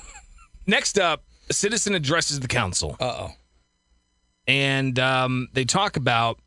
next 0.66 0.98
up, 0.98 1.22
a 1.48 1.52
citizen 1.52 1.94
addresses 1.94 2.40
the 2.40 2.48
council. 2.48 2.96
Uh 3.00 3.04
oh. 3.28 3.30
And 4.48 4.98
um, 4.98 5.48
they 5.52 5.64
talk 5.64 5.96
about 5.96 6.40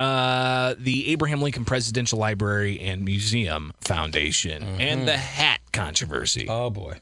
uh, 0.00 0.74
the 0.78 1.12
Abraham 1.12 1.42
Lincoln 1.42 1.64
Presidential 1.66 2.18
Library 2.18 2.80
and 2.80 3.04
Museum 3.04 3.72
Foundation 3.82 4.62
and 4.80 5.06
the 5.06 5.16
hat 5.16 5.60
controversy, 5.72 6.46
Oh 6.48 6.70
boy. 6.70 6.98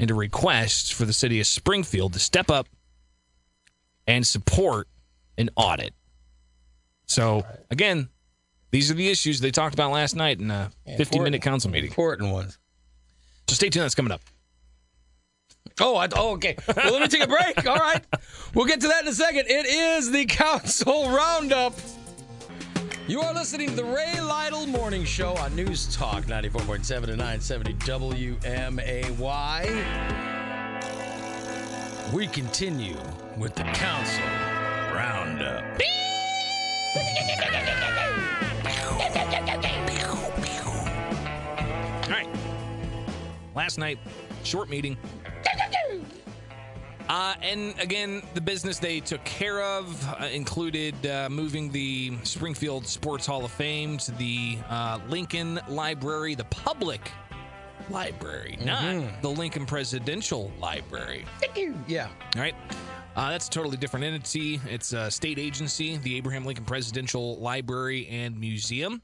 and 0.00 0.10
a 0.10 0.14
request 0.14 0.92
for 0.94 1.04
the 1.04 1.12
city 1.12 1.38
of 1.40 1.46
Springfield 1.46 2.12
to 2.14 2.18
step 2.18 2.50
up 2.50 2.68
and 4.06 4.26
support 4.26 4.88
an 5.38 5.48
audit. 5.54 5.94
So 7.06 7.44
again, 7.70 8.08
these 8.72 8.90
are 8.90 8.94
the 8.94 9.08
issues 9.08 9.40
they 9.40 9.50
talked 9.52 9.74
about 9.74 9.92
last 9.92 10.16
night 10.16 10.40
in 10.40 10.50
a 10.50 10.70
50 10.96 11.20
minute 11.20 11.42
council 11.42 11.70
meeting. 11.70 11.90
Important 11.90 12.32
ones. 12.32 12.58
So 13.48 13.54
stay 13.54 13.68
tuned. 13.68 13.84
That's 13.84 13.94
coming 13.94 14.12
up. 14.12 14.20
Oh, 15.80 15.96
I, 15.96 16.08
oh, 16.14 16.32
okay. 16.32 16.56
Well, 16.76 16.92
let 16.92 17.00
me 17.00 17.08
take 17.08 17.22
a 17.22 17.26
break. 17.26 17.66
All 17.70 17.76
right. 17.76 18.04
We'll 18.54 18.66
get 18.66 18.80
to 18.82 18.88
that 18.88 19.02
in 19.02 19.08
a 19.08 19.14
second. 19.14 19.46
It 19.48 19.66
is 19.66 20.10
the 20.10 20.26
Council 20.26 21.08
Roundup. 21.10 21.74
You 23.06 23.20
are 23.22 23.32
listening 23.34 23.70
to 23.70 23.76
the 23.76 23.84
Ray 23.84 24.20
Lytle 24.20 24.66
Morning 24.66 25.04
Show 25.04 25.34
on 25.36 25.56
News 25.56 25.94
Talk 25.96 26.24
94.7 26.24 27.08
and 27.08 27.18
970 27.18 27.74
WMAY. 27.74 29.10
We 32.12 32.26
continue 32.26 32.96
with 33.36 33.54
the 33.54 33.64
Council 33.64 34.24
Roundup. 34.94 35.64
All 42.04 42.10
right. 42.10 42.28
Last 43.54 43.78
night, 43.78 43.98
short 44.44 44.68
meeting. 44.68 44.96
Uh, 47.10 47.34
and 47.42 47.74
again, 47.80 48.22
the 48.34 48.40
business 48.40 48.78
they 48.78 49.00
took 49.00 49.24
care 49.24 49.60
of 49.60 50.08
uh, 50.20 50.26
included 50.26 50.94
uh, 51.04 51.28
moving 51.28 51.68
the 51.72 52.16
Springfield 52.22 52.86
Sports 52.86 53.26
Hall 53.26 53.44
of 53.44 53.50
Fame 53.50 53.98
to 53.98 54.12
the 54.12 54.56
uh, 54.68 55.00
Lincoln 55.08 55.58
Library, 55.66 56.36
the 56.36 56.44
public 56.44 57.10
library, 57.90 58.56
not 58.64 59.02
the 59.22 59.28
Lincoln 59.28 59.66
Presidential 59.66 60.52
Library. 60.60 61.24
Yeah. 61.88 62.10
All 62.36 62.42
right. 62.42 62.54
Uh, 63.16 63.30
that's 63.30 63.48
a 63.48 63.50
totally 63.50 63.76
different 63.76 64.04
entity. 64.04 64.60
It's 64.68 64.92
a 64.92 65.10
state 65.10 65.40
agency, 65.40 65.96
the 65.96 66.16
Abraham 66.16 66.44
Lincoln 66.44 66.64
Presidential 66.64 67.40
Library 67.40 68.06
and 68.06 68.38
Museum. 68.38 69.02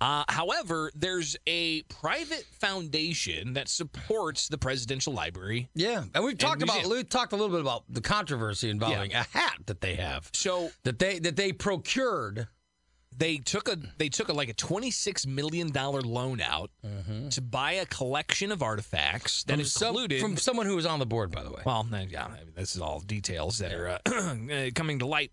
Uh, 0.00 0.24
however, 0.28 0.90
there's 0.94 1.36
a 1.46 1.82
private 1.82 2.44
foundation 2.60 3.54
that 3.54 3.68
supports 3.68 4.48
the 4.48 4.58
Presidential 4.58 5.12
Library. 5.12 5.68
Yeah. 5.74 6.04
And 6.14 6.24
we've 6.24 6.36
talked 6.36 6.62
about 6.62 6.86
we 6.86 7.02
talked 7.04 7.32
a 7.32 7.36
little 7.36 7.52
bit 7.54 7.60
about 7.60 7.84
the 7.88 8.00
controversy 8.00 8.68
involving 8.70 9.12
a 9.14 9.22
hat 9.22 9.58
that 9.66 9.80
they 9.80 9.94
have. 9.96 10.30
So 10.32 10.70
that 10.84 10.98
they 10.98 11.18
that 11.20 11.36
they 11.36 11.52
procured 11.52 12.48
they 13.18 13.38
took 13.38 13.68
a 13.68 13.78
they 13.96 14.10
took 14.10 14.28
a 14.28 14.32
like 14.32 14.50
a 14.50 14.54
twenty 14.54 14.90
six 14.90 15.26
million 15.26 15.70
dollar 15.72 16.02
loan 16.02 16.40
out 16.40 16.70
to 17.30 17.40
buy 17.40 17.72
a 17.72 17.86
collection 17.86 18.52
of 18.52 18.62
artifacts 18.62 19.44
that 19.44 19.54
from, 19.56 19.64
some- 19.64 19.88
included 19.88 20.20
from 20.20 20.36
someone 20.36 20.66
who 20.66 20.76
was 20.76 20.86
on 20.86 20.98
the 20.98 21.06
board, 21.06 21.32
by 21.32 21.42
the 21.42 21.50
way. 21.50 21.62
Well, 21.64 21.86
yeah, 22.10 22.26
I 22.26 22.28
mean, 22.28 22.52
this 22.54 22.76
is 22.76 22.82
all 22.82 23.00
details 23.00 23.58
that 23.58 23.72
are 23.72 23.98
uh, 24.06 24.70
coming 24.74 24.98
to 24.98 25.06
light. 25.06 25.32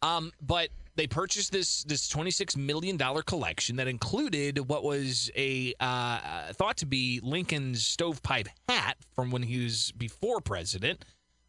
Um, 0.00 0.32
but 0.40 0.68
they 0.98 1.06
purchased 1.06 1.52
this 1.52 1.84
this 1.84 2.08
twenty 2.08 2.30
six 2.30 2.56
million 2.56 2.96
dollar 2.96 3.22
collection 3.22 3.76
that 3.76 3.86
included 3.86 4.68
what 4.68 4.82
was 4.82 5.30
a 5.36 5.72
uh, 5.80 6.52
thought 6.52 6.76
to 6.78 6.86
be 6.86 7.20
Lincoln's 7.22 7.86
stovepipe 7.86 8.48
hat 8.68 8.96
from 9.14 9.30
when 9.30 9.42
he 9.42 9.62
was 9.62 9.92
before 9.92 10.40
president, 10.40 11.04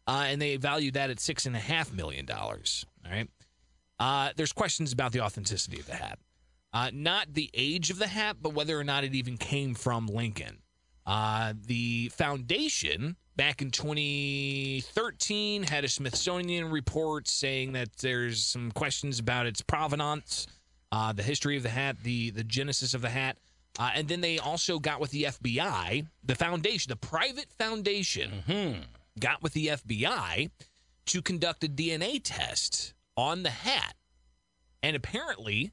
uh, 0.06 0.24
and 0.28 0.40
they 0.40 0.56
valued 0.56 0.94
that 0.94 1.10
at 1.10 1.18
six 1.18 1.46
and 1.46 1.56
a 1.56 1.58
half 1.58 1.92
million 1.92 2.24
dollars. 2.24 2.86
All 3.04 3.10
right. 3.10 3.28
Uh, 3.98 4.30
there's 4.36 4.52
questions 4.52 4.92
about 4.92 5.12
the 5.12 5.20
authenticity 5.20 5.80
of 5.80 5.86
the 5.86 5.96
hat, 5.96 6.18
uh, 6.72 6.90
not 6.94 7.34
the 7.34 7.50
age 7.52 7.90
of 7.90 7.98
the 7.98 8.06
hat, 8.06 8.36
but 8.40 8.54
whether 8.54 8.78
or 8.78 8.84
not 8.84 9.04
it 9.04 9.14
even 9.14 9.36
came 9.36 9.74
from 9.74 10.06
Lincoln. 10.06 10.62
Uh, 11.04 11.54
the 11.66 12.08
foundation 12.10 13.16
back 13.36 13.62
in 13.62 13.70
2013 13.70 15.62
had 15.62 15.84
a 15.84 15.88
Smithsonian 15.88 16.70
report 16.70 17.28
saying 17.28 17.72
that 17.72 17.92
there's 17.98 18.44
some 18.44 18.70
questions 18.72 19.18
about 19.18 19.46
its 19.46 19.62
provenance, 19.62 20.46
uh, 20.92 21.12
the 21.12 21.22
history 21.22 21.56
of 21.56 21.62
the 21.62 21.68
hat, 21.70 21.96
the 22.02 22.30
the 22.30 22.44
genesis 22.44 22.94
of 22.94 23.02
the 23.02 23.10
hat, 23.10 23.36
uh, 23.78 23.90
and 23.94 24.08
then 24.08 24.20
they 24.20 24.38
also 24.38 24.78
got 24.78 25.00
with 25.00 25.10
the 25.10 25.24
FBI, 25.24 26.06
the 26.24 26.34
foundation, 26.34 26.90
the 26.90 26.96
private 26.96 27.50
foundation, 27.58 28.42
got 29.18 29.42
with 29.42 29.52
the 29.52 29.68
FBI 29.68 30.50
to 31.06 31.22
conduct 31.22 31.64
a 31.64 31.68
DNA 31.68 32.20
test 32.22 32.94
on 33.16 33.42
the 33.42 33.50
hat, 33.50 33.94
and 34.82 34.96
apparently 34.96 35.72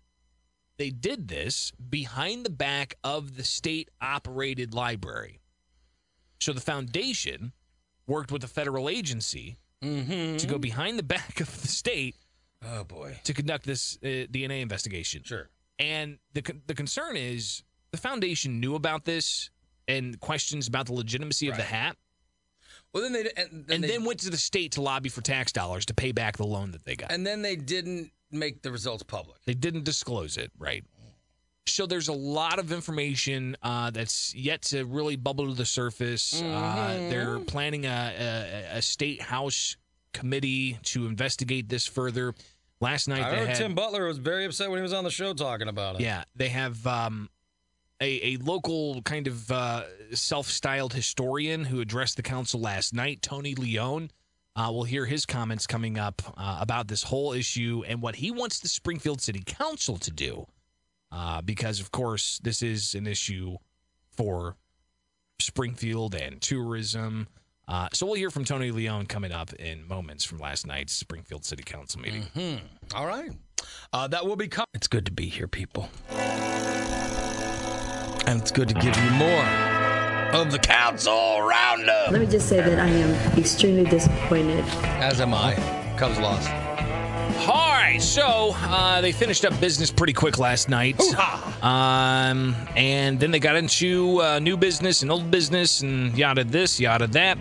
they 0.78 0.90
did 0.92 1.28
this 1.28 1.72
behind 1.90 2.46
the 2.46 2.50
back 2.52 2.96
of 3.04 3.36
the 3.36 3.44
state 3.44 3.90
operated 4.00 4.74
library. 4.74 5.40
So 6.39 6.53
the 6.53 6.62
foundation 6.62 7.51
worked 8.08 8.32
with 8.32 8.44
a 8.44 8.48
federal 8.48 8.89
agency 8.89 9.58
to 9.82 10.46
go 10.48 10.58
behind 10.58 10.98
the 10.98 11.03
back 11.03 11.39
of 11.46 11.62
the 11.62 11.67
state 11.67 12.15
Oh 12.65 12.84
boy. 12.84 13.20
to 13.24 13.34
conduct 13.34 13.65
this 13.65 13.98
uh, 14.03 14.08
DNA 14.32 14.62
investigation. 14.62 15.22
Sure. 15.24 15.50
And 15.79 16.17
the 16.34 16.41
the 16.65 16.74
concern 16.74 17.15
is 17.15 17.63
the 17.91 17.98
foundation 17.98 18.60
knew 18.60 18.75
about 18.75 19.06
this 19.06 19.50
and 19.88 20.20
questions 20.20 20.67
about 20.67 20.88
the 20.88 20.94
legitimacy 20.94 21.48
of 21.48 21.56
the 21.56 21.63
hat, 21.63 21.96
Well, 22.94 23.03
then 23.03 23.13
they 23.13 23.29
and, 23.38 23.65
and 23.70 23.84
they, 23.84 23.88
then 23.88 24.03
went 24.03 24.20
to 24.22 24.29
the 24.29 24.38
state 24.38 24.74
to 24.74 24.82
lobby 24.82 25.10
for 25.10 25.22
tax 25.22 25.51
dollars 25.51 25.86
to 25.86 25.94
pay 25.94 26.12
back 26.12 26.36
the 26.38 26.46
loan 26.48 26.72
that 26.72 26.84
they 26.84 26.96
got. 26.96 27.12
and 27.12 27.25
then 27.25 27.41
they 27.44 27.56
didn't 27.56 28.12
make 28.32 28.62
the 28.63 28.72
results 28.72 29.03
public. 29.03 29.38
They 29.46 29.53
didn't 29.53 29.84
disclose 29.86 30.36
it, 30.38 30.51
right? 30.60 30.84
So 31.70 31.86
there's 31.86 32.08
a 32.08 32.14
lot 32.14 32.60
of 32.60 32.72
information 32.72 33.58
uh, 33.62 33.92
that's 33.92 34.34
yet 34.36 34.62
to 34.64 34.86
really 34.86 35.16
bubble 35.16 35.48
to 35.48 35.54
the 35.54 35.66
surface. 35.66 36.42
Uh, 36.42 37.08
they're 37.10 37.40
planning 37.40 37.86
a, 37.86 38.70
a, 38.74 38.78
a 38.78 38.82
state 38.82 39.22
house 39.22 39.78
committee 40.14 40.78
to 40.84 41.06
investigate 41.06 41.70
this 41.70 41.86
further. 41.86 42.34
Last 42.80 43.08
night 43.08 43.24
I 43.24 43.36
heard 43.36 43.48
had, 43.50 43.58
Tim 43.58 43.76
Butler 43.76 44.06
was 44.06 44.18
very 44.20 44.46
upset 44.46 44.70
when 44.70 44.78
he 44.78 44.84
was 44.84 44.94
on 44.94 45.04
the 45.04 45.10
show 45.12 45.34
talking 45.34 45.68
about 45.68 45.96
it. 45.96 46.02
yeah, 46.02 46.24
they 46.36 46.50
have 46.50 46.86
um, 46.86 47.30
a, 48.00 48.36
a 48.36 48.38
local 48.38 49.02
kind 49.02 49.28
of 49.28 49.50
uh, 49.52 49.84
self-styled 50.14 50.94
historian 50.94 51.66
who 51.66 51.82
addressed 51.82 52.18
the 52.18 52.24
council 52.24 52.60
last 52.60 52.94
night, 52.94 53.22
Tony 53.22 53.56
Leone. 53.56 54.12
Uh, 54.56 54.70
we'll 54.72 54.84
hear 54.84 55.06
his 55.06 55.26
comments 55.26 55.68
coming 55.68 56.00
up 56.00 56.22
uh, 56.38 56.58
about 56.60 56.88
this 56.88 57.04
whole 57.04 57.34
issue 57.34 57.84
and 57.88 58.02
what 58.02 58.16
he 58.16 58.32
wants 58.32 58.60
the 58.60 58.68
Springfield 58.68 59.22
City 59.22 59.44
Council 59.46 59.98
to 59.98 60.12
do 60.12 60.48
uh, 61.12 61.42
because, 61.42 61.80
of 61.80 61.92
course, 61.92 62.40
this 62.44 62.62
is 62.62 62.96
an 62.96 63.08
issue 63.08 63.58
for 64.12 64.56
Springfield 65.40 66.16
and 66.16 66.42
tourism. 66.42 67.28
Uh, 67.68 67.90
so 67.94 68.06
we'll 68.06 68.16
hear 68.16 68.30
from 68.30 68.46
Tony 68.46 68.72
Leone 68.72 69.06
coming 69.06 69.32
up 69.32 69.54
in 69.54 69.88
moments 69.88 70.24
from 70.24 70.40
last 70.40 70.66
night's 70.66 70.94
Springfield 70.94 71.44
City 71.44 71.64
Council 71.64 72.00
meeting. 72.00 72.24
Hmm. 72.34 72.56
All 72.96 73.06
right. 73.06 73.32
Uh, 73.92 74.08
that 74.08 74.26
will 74.26 74.36
be 74.38 74.48
coming. 74.48 74.68
It's 74.74 74.88
good 74.88 75.06
to 75.06 75.12
be 75.12 75.28
here, 75.28 75.48
people. 75.48 75.90
And 78.26 78.42
it's 78.42 78.52
good 78.52 78.70
to 78.70 78.76
give 78.76 78.96
you 78.96 79.10
more 79.12 79.46
of 80.34 80.52
the 80.52 80.60
council 80.60 81.42
roundup. 81.42 82.12
Let 82.12 82.22
me 82.22 82.28
just 82.28 82.50
say 82.50 82.58
that 82.58 82.80
I 82.80 82.88
am 82.88 83.38
extremely 83.38 83.86
disappointed. 83.90 84.64
As 84.84 85.22
am 85.22 85.34
I. 85.34 85.56
Cubs 85.98 86.20
lost. 86.20 86.50
All 87.39 87.72
right, 87.72 88.00
so 88.01 88.51
uh, 88.56 89.00
they 89.01 89.12
finished 89.12 89.46
up 89.46 89.58
business 89.62 89.91
pretty 89.91 90.13
quick 90.13 90.38
last 90.39 90.70
night. 90.70 91.00
Um, 91.63 92.56
and 92.75 93.20
then 93.20 93.32
they 93.32 93.39
got 93.39 93.56
into 93.56 94.22
uh, 94.22 94.39
new 94.39 94.58
business 94.58 95.01
and 95.01 95.12
old 95.12 95.29
business 95.32 95.82
and 95.82 96.17
yada 96.17 96.44
this, 96.44 96.79
yada 96.79 97.08
that. 97.08 97.38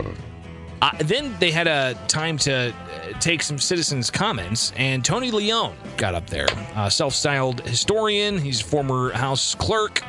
Uh, 0.83 0.91
then 1.01 1.35
they 1.41 1.51
had 1.51 1.67
a 1.67 1.95
time 2.09 2.37
to 2.39 2.73
uh, 2.73 3.19
take 3.21 3.43
some 3.43 3.59
citizens' 3.59 4.11
comments, 4.11 4.73
and 4.77 5.05
Tony 5.05 5.31
Leone 5.31 5.75
got 5.97 6.15
up 6.15 6.29
there. 6.29 6.49
Uh, 6.75 6.89
self-styled 6.89 7.61
historian, 7.63 8.39
he's 8.39 8.61
a 8.61 8.65
former 8.65 9.13
House 9.13 9.55
clerk. 9.55 10.03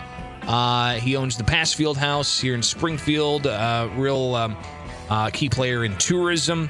Uh, 0.43 0.95
he 0.95 1.15
owns 1.15 1.37
the 1.37 1.43
Pasfield 1.43 1.97
House 1.97 2.39
here 2.39 2.53
in 2.55 2.61
Springfield. 2.61 3.47
Uh, 3.47 3.89
real 3.95 4.35
um, 4.35 4.57
uh, 5.09 5.29
key 5.29 5.49
player 5.49 5.85
in 5.85 5.95
tourism. 5.97 6.69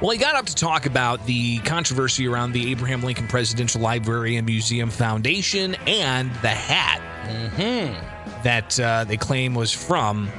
Well, 0.00 0.10
he 0.10 0.18
got 0.18 0.36
up 0.36 0.46
to 0.46 0.54
talk 0.54 0.86
about 0.86 1.26
the 1.26 1.58
controversy 1.58 2.28
around 2.28 2.52
the 2.52 2.70
Abraham 2.70 3.02
Lincoln 3.02 3.26
Presidential 3.26 3.80
Library 3.80 4.36
and 4.36 4.46
Museum 4.46 4.90
Foundation 4.90 5.74
and 5.88 6.32
the 6.36 6.50
hat 6.50 7.02
that 8.44 8.78
uh, 8.78 9.02
they 9.02 9.16
claim 9.16 9.54
was 9.54 9.72
from 9.72 10.30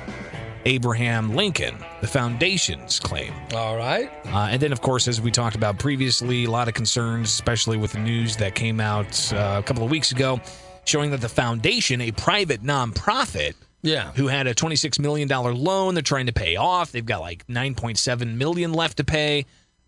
Abraham 0.63 1.35
Lincoln, 1.35 1.75
the 1.99 2.07
foundation's 2.07 3.01
claim. 3.01 3.33
All 3.53 3.75
right. 3.75 4.09
Uh, 4.27 4.47
and 4.49 4.61
then, 4.61 4.71
of 4.71 4.79
course, 4.79 5.09
as 5.09 5.19
we 5.19 5.29
talked 5.29 5.57
about 5.57 5.77
previously, 5.77 6.45
a 6.45 6.49
lot 6.49 6.69
of 6.69 6.73
concerns, 6.73 7.27
especially 7.29 7.75
with 7.75 7.91
the 7.91 7.99
news 7.99 8.37
that 8.37 8.55
came 8.55 8.79
out 8.79 9.33
uh, 9.33 9.57
a 9.59 9.63
couple 9.63 9.83
of 9.83 9.91
weeks 9.91 10.13
ago, 10.13 10.39
showing 10.85 11.11
that 11.11 11.19
the 11.19 11.29
foundation, 11.29 11.99
a 11.99 12.11
private 12.11 12.63
nonprofit, 12.63 13.55
Yeah. 13.81 14.11
who 14.13 14.27
had 14.27 14.47
a 14.47 14.53
$26 14.53 14.99
million 14.99 15.27
loan 15.27 15.93
they're 15.93 16.01
trying 16.03 16.25
to 16.25 16.33
pay 16.33 16.55
off. 16.55 16.91
They've 16.91 17.05
got 17.05 17.21
like 17.21 17.45
9.7 17.47 18.35
million 18.35 18.73
left 18.73 18.97
to 18.97 19.03
pay. 19.03 19.45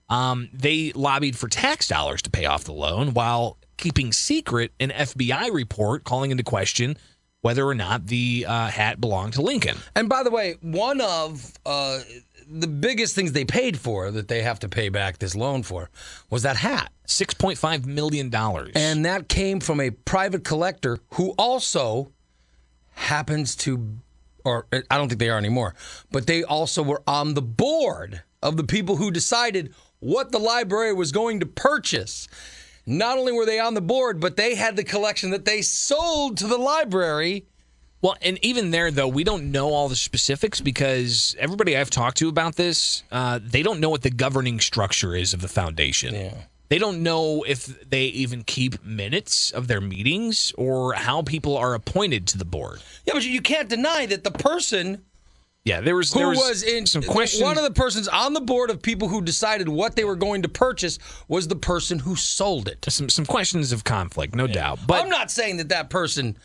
Um, 0.10 0.50
they 0.54 0.92
lobbied 0.94 1.38
for 1.38 1.48
tax 1.48 1.88
dollars 1.88 2.22
to 2.24 2.30
pay 2.30 2.46
off 2.46 2.64
the 2.66 2.74
loan 2.74 3.14
while 3.14 3.58
keeping 3.78 4.12
secret 4.12 4.72
an 4.80 4.90
FBI 4.90 5.52
report 5.54 6.04
calling 6.04 6.32
into 6.32 6.44
question 6.44 6.98
whether 7.42 7.66
or 7.66 7.74
not 7.74 8.06
the 8.08 8.46
uh, 8.48 8.68
hat 8.68 9.02
belonged 9.02 9.34
to 9.34 9.42
Lincoln. 9.42 9.78
And 9.96 10.08
by 10.08 10.22
the 10.24 10.30
way, 10.30 10.58
one 10.62 11.02
of 11.02 11.52
uh, 11.66 12.00
the 12.48 12.68
biggest 12.68 13.16
things 13.16 13.32
they 13.32 13.46
paid 13.46 13.80
for 13.80 14.12
that 14.12 14.28
they 14.28 14.44
have 14.44 14.60
to 14.60 14.70
pay 14.70 14.90
back 14.90 15.18
this 15.18 15.36
loan 15.36 15.64
for 15.64 15.90
was 16.30 16.44
that 16.44 16.58
hat. 16.58 16.92
$6.5 17.08 17.86
million. 17.86 18.34
And 18.76 19.06
that 19.06 19.28
came 19.28 19.60
from 19.60 19.80
a 19.80 19.90
private 19.90 20.44
collector 20.44 21.00
who 21.14 21.32
also 21.32 22.12
happens 23.02 23.56
to, 23.58 23.98
or 24.46 24.68
I 24.72 24.98
don't 24.98 25.10
think 25.10 25.20
they 25.20 25.30
are 25.30 25.38
anymore, 25.38 25.76
but 26.12 26.28
they 26.28 26.44
also 26.44 26.84
were 26.84 27.02
on 27.08 27.34
the 27.34 27.42
board 27.42 28.24
of 28.42 28.58
the 28.58 28.64
people 28.64 28.96
who 28.98 29.12
decided 29.12 29.74
what 30.00 30.32
the 30.32 30.40
library 30.40 30.94
was 30.94 31.12
going 31.12 31.40
to 31.40 31.46
purchase. 31.46 32.28
Not 32.86 33.18
only 33.18 33.32
were 33.32 33.46
they 33.46 33.60
on 33.60 33.74
the 33.74 33.82
board, 33.82 34.20
but 34.20 34.38
they 34.38 34.56
had 34.56 34.76
the 34.76 34.84
collection 34.84 35.30
that 35.32 35.46
they 35.46 35.62
sold 35.62 36.38
to 36.38 36.48
the 36.48 36.58
library. 36.58 37.46
Well, 38.02 38.16
and 38.24 38.44
even 38.44 38.72
there, 38.72 38.90
though, 38.90 39.08
we 39.08 39.24
don't 39.24 39.52
know 39.52 39.70
all 39.74 39.88
the 39.88 39.96
specifics 39.96 40.60
because 40.60 41.36
everybody 41.38 41.78
I've 41.78 41.92
talked 41.92 42.18
to 42.18 42.30
about 42.30 42.56
this, 42.56 43.04
uh, 43.12 43.40
they 43.44 43.62
don't 43.62 43.80
know 43.80 43.92
what 43.92 44.02
the 44.02 44.10
governing 44.10 44.60
structure 44.60 45.16
is 45.16 45.36
of 45.36 45.42
the 45.42 45.48
foundation. 45.48 46.16
They 46.72 46.80
don't 46.80 47.04
know 47.04 47.44
if 47.46 47.66
they 47.90 48.04
even 48.06 48.46
keep 48.46 48.82
minutes 48.86 49.52
of 49.52 49.68
their 49.68 49.82
meetings 49.82 50.54
or 50.58 50.94
how 50.94 51.22
people 51.22 51.58
are 51.58 51.74
appointed 51.74 52.28
to 52.28 52.38
the 52.38 52.46
board. 52.46 52.80
Yeah, 53.06 53.14
but 53.14 53.26
you 53.26 53.42
can't 53.42 53.68
deny 53.68 54.06
that 54.06 54.24
the 54.24 54.32
person 54.32 55.04
Yeah, 55.66 55.82
there 55.82 55.98
was 55.98 56.14
who 56.14 56.20
there 56.20 56.30
was, 56.30 56.38
was, 56.38 56.64
in 56.64 56.86
some 56.86 57.04
questions. 57.04 57.44
One 57.44 57.58
of 57.58 57.66
the 57.66 57.72
persons 57.72 58.08
on 58.08 58.32
the 58.32 58.40
board 58.40 58.70
of 58.70 58.82
people 58.82 59.10
who 59.10 59.22
decided 59.22 59.68
what 59.68 59.98
they 59.98 60.06
were 60.06 60.16
going 60.16 60.44
to 60.44 60.48
purchase 60.48 60.98
was 61.28 61.50
the 61.50 61.58
person 61.58 62.00
who 62.00 62.16
sold 62.16 62.70
it. 62.70 62.86
Some 62.88 63.10
some 63.10 63.26
questions 63.26 63.74
of 63.74 63.84
conflict, 63.84 64.34
no 64.34 64.48
doubt. 64.48 64.80
But 64.88 65.04
I'm 65.04 65.10
not 65.10 65.30
saying 65.30 65.58
that 65.58 65.68
that 65.70 65.90
person 65.90 66.38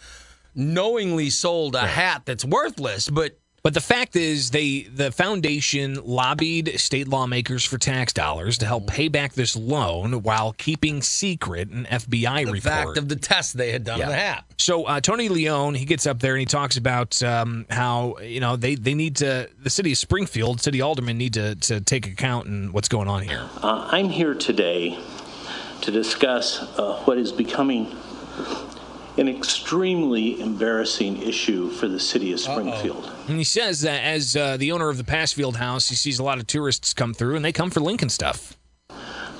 knowingly 0.56 1.30
sold 1.30 1.76
a 1.76 1.86
hat 1.86 2.22
that's 2.24 2.44
worthless, 2.44 3.08
but 3.08 3.38
But 3.66 3.74
the 3.74 3.80
fact 3.80 4.14
is, 4.14 4.52
they 4.52 4.82
the 4.82 5.10
foundation 5.10 5.98
lobbied 6.04 6.78
state 6.78 7.08
lawmakers 7.08 7.64
for 7.64 7.78
tax 7.78 8.12
dollars 8.12 8.58
to 8.58 8.64
help 8.64 8.86
pay 8.86 9.08
back 9.08 9.32
this 9.32 9.56
loan 9.56 10.22
while 10.22 10.52
keeping 10.52 11.02
secret 11.02 11.70
an 11.70 11.84
FBI 11.90 12.44
the 12.44 12.52
report. 12.52 12.62
fact 12.62 12.96
of 12.96 13.08
the 13.08 13.16
test 13.16 13.56
they 13.56 13.72
had 13.72 13.82
done 13.82 14.00
on 14.00 14.06
the 14.06 14.14
hat. 14.14 14.44
So 14.56 14.84
uh, 14.84 15.00
Tony 15.00 15.28
Leone, 15.28 15.74
he 15.74 15.84
gets 15.84 16.06
up 16.06 16.20
there 16.20 16.34
and 16.34 16.38
he 16.38 16.46
talks 16.46 16.76
about 16.76 17.20
um, 17.24 17.66
how 17.68 18.18
you 18.18 18.38
know 18.38 18.54
they, 18.54 18.76
they 18.76 18.94
need 18.94 19.16
to 19.16 19.50
the 19.60 19.68
city 19.68 19.90
of 19.90 19.98
Springfield, 19.98 20.60
city 20.60 20.80
aldermen 20.80 21.18
need 21.18 21.34
to 21.34 21.56
to 21.56 21.80
take 21.80 22.06
account 22.06 22.46
in 22.46 22.72
what's 22.72 22.86
going 22.86 23.08
on 23.08 23.22
here. 23.22 23.50
Uh, 23.64 23.88
I'm 23.90 24.10
here 24.10 24.34
today 24.34 24.96
to 25.80 25.90
discuss 25.90 26.62
uh, 26.78 27.02
what 27.04 27.18
is 27.18 27.32
becoming 27.32 27.86
an 29.18 29.28
extremely 29.28 30.40
embarrassing 30.40 31.22
issue 31.22 31.70
for 31.70 31.88
the 31.88 31.98
city 31.98 32.32
of 32.32 32.40
Springfield. 32.40 33.10
And 33.28 33.38
he 33.38 33.44
says 33.44 33.80
that 33.80 34.04
as 34.04 34.36
uh, 34.36 34.56
the 34.56 34.72
owner 34.72 34.90
of 34.90 34.98
the 34.98 35.04
Pasfield 35.04 35.56
House, 35.56 35.88
he 35.88 35.94
sees 35.94 36.18
a 36.18 36.22
lot 36.22 36.38
of 36.38 36.46
tourists 36.46 36.92
come 36.92 37.14
through 37.14 37.36
and 37.36 37.44
they 37.44 37.52
come 37.52 37.70
for 37.70 37.80
Lincoln 37.80 38.10
stuff. 38.10 38.56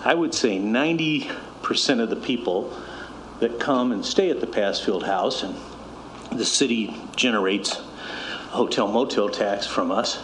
I 0.03 0.15
would 0.15 0.35
say 0.35 0.59
90% 0.59 2.01
of 2.01 2.11
the 2.11 2.17
people 2.17 2.73
that 3.41 3.61
come 3.61 3.93
and 3.93 4.05
stay 4.05 4.31
at 4.31 4.41
the 4.41 4.47
Passfield 4.47 5.05
House, 5.05 5.43
and 5.43 5.55
the 6.33 6.45
city 6.45 6.95
generates 7.17 7.75
hotel 8.51 8.89
motel 8.89 9.29
tax 9.29 9.67
from 9.67 9.91
us, 9.91 10.19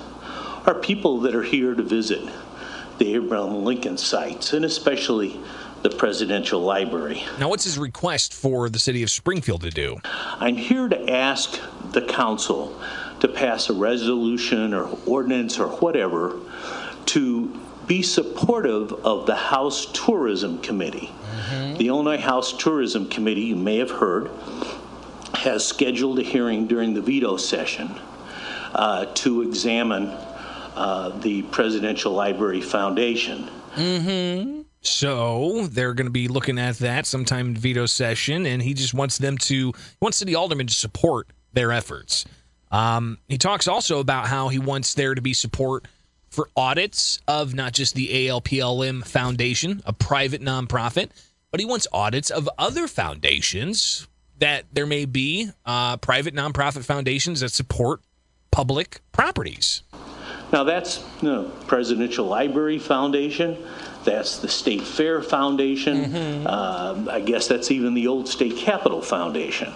are 0.66 0.74
people 0.74 1.20
that 1.20 1.34
are 1.34 1.42
here 1.42 1.74
to 1.74 1.82
visit 1.82 2.26
the 2.98 3.14
Abraham 3.14 3.64
Lincoln 3.64 3.98
sites, 3.98 4.52
and 4.52 4.64
especially 4.64 5.38
the 5.82 5.90
Presidential 5.90 6.60
Library. 6.60 7.24
Now, 7.38 7.48
what's 7.48 7.64
his 7.64 7.78
request 7.78 8.32
for 8.32 8.68
the 8.68 8.78
city 8.78 9.02
of 9.02 9.10
Springfield 9.10 9.62
to 9.62 9.70
do? 9.70 9.98
I'm 10.04 10.56
here 10.56 10.88
to 10.88 11.10
ask 11.10 11.60
the 11.92 12.02
council 12.02 12.80
to 13.20 13.28
pass 13.28 13.68
a 13.68 13.72
resolution 13.72 14.74
or 14.74 14.88
ordinance 15.06 15.58
or 15.58 15.68
whatever 15.68 16.38
to 17.06 17.60
be 17.86 18.02
supportive 18.02 18.92
of 18.92 19.26
the 19.26 19.34
House 19.34 19.86
Tourism 19.92 20.60
Committee. 20.60 21.12
The 21.76 21.88
Illinois 21.88 22.20
House 22.20 22.56
Tourism 22.56 23.08
Committee, 23.08 23.42
you 23.42 23.56
may 23.56 23.78
have 23.78 23.90
heard, 23.90 24.30
has 25.34 25.66
scheduled 25.66 26.18
a 26.18 26.22
hearing 26.22 26.66
during 26.66 26.94
the 26.94 27.02
veto 27.02 27.36
session 27.36 27.98
uh, 28.74 29.06
to 29.14 29.42
examine 29.42 30.06
uh, 30.74 31.18
the 31.20 31.42
Presidential 31.42 32.12
Library 32.12 32.60
Foundation. 32.60 33.48
Mm-hmm. 33.74 34.62
So 34.82 35.68
they're 35.68 35.94
going 35.94 36.06
to 36.06 36.12
be 36.12 36.28
looking 36.28 36.58
at 36.58 36.78
that 36.78 37.06
sometime 37.06 37.48
in 37.48 37.56
veto 37.56 37.86
session, 37.86 38.46
and 38.46 38.60
he 38.60 38.74
just 38.74 38.94
wants 38.94 39.18
them 39.18 39.38
to 39.38 39.72
wants 40.00 40.18
city 40.18 40.34
aldermen 40.34 40.66
to 40.66 40.74
support 40.74 41.28
their 41.52 41.72
efforts. 41.72 42.24
Um, 42.72 43.18
he 43.28 43.38
talks 43.38 43.68
also 43.68 44.00
about 44.00 44.26
how 44.26 44.48
he 44.48 44.58
wants 44.58 44.94
there 44.94 45.14
to 45.14 45.20
be 45.20 45.34
support 45.34 45.86
for 46.30 46.48
audits 46.56 47.20
of 47.28 47.54
not 47.54 47.74
just 47.74 47.94
the 47.94 48.08
ALPLM 48.08 49.06
Foundation, 49.06 49.82
a 49.84 49.92
private 49.92 50.40
nonprofit, 50.40 51.10
but 51.50 51.60
he 51.60 51.66
wants 51.66 51.86
audits 51.92 52.30
of 52.30 52.48
other 52.58 52.88
foundations 52.88 54.08
that 54.38 54.64
there 54.72 54.86
may 54.86 55.04
be 55.04 55.50
uh, 55.66 55.98
private 55.98 56.34
nonprofit 56.34 56.84
foundations 56.84 57.40
that 57.40 57.50
support 57.50 58.00
public 58.50 59.00
properties. 59.12 59.82
Now, 60.52 60.64
that's 60.64 60.98
the 61.20 61.50
Presidential 61.66 62.26
Library 62.26 62.78
Foundation. 62.78 63.56
That's 64.04 64.38
the 64.38 64.48
State 64.48 64.82
Fair 64.82 65.22
Foundation. 65.22 66.46
Uh, 66.46 67.06
I 67.10 67.20
guess 67.20 67.46
that's 67.46 67.70
even 67.70 67.94
the 67.94 68.06
old 68.06 68.28
State 68.28 68.56
Capitol 68.56 69.00
Foundation. 69.02 69.72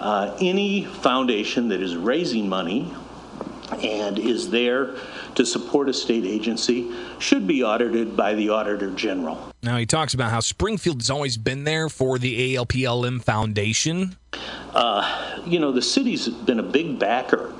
Uh, 0.00 0.36
any 0.40 0.84
foundation 0.84 1.68
that 1.68 1.80
is 1.80 1.96
raising 1.96 2.48
money 2.48 2.92
and 3.82 4.18
is 4.18 4.50
there 4.50 4.94
to 5.34 5.44
support 5.44 5.88
a 5.88 5.92
state 5.92 6.24
agency 6.24 6.90
should 7.18 7.46
be 7.46 7.62
audited 7.62 8.16
by 8.16 8.34
the 8.34 8.48
Auditor 8.48 8.90
General. 8.90 9.52
Now 9.62 9.76
he 9.76 9.86
talks 9.86 10.14
about 10.14 10.30
how 10.30 10.40
Springfield 10.40 11.00
has 11.00 11.10
always 11.10 11.36
been 11.36 11.64
there 11.64 11.88
for 11.88 12.18
the 12.18 12.54
ALPLM 12.54 13.22
Foundation. 13.22 14.16
Uh, 14.72 15.42
you 15.46 15.60
know, 15.60 15.72
the 15.72 15.82
city's 15.82 16.28
been 16.28 16.58
a 16.58 16.64
big 16.64 16.98
backer 16.98 17.54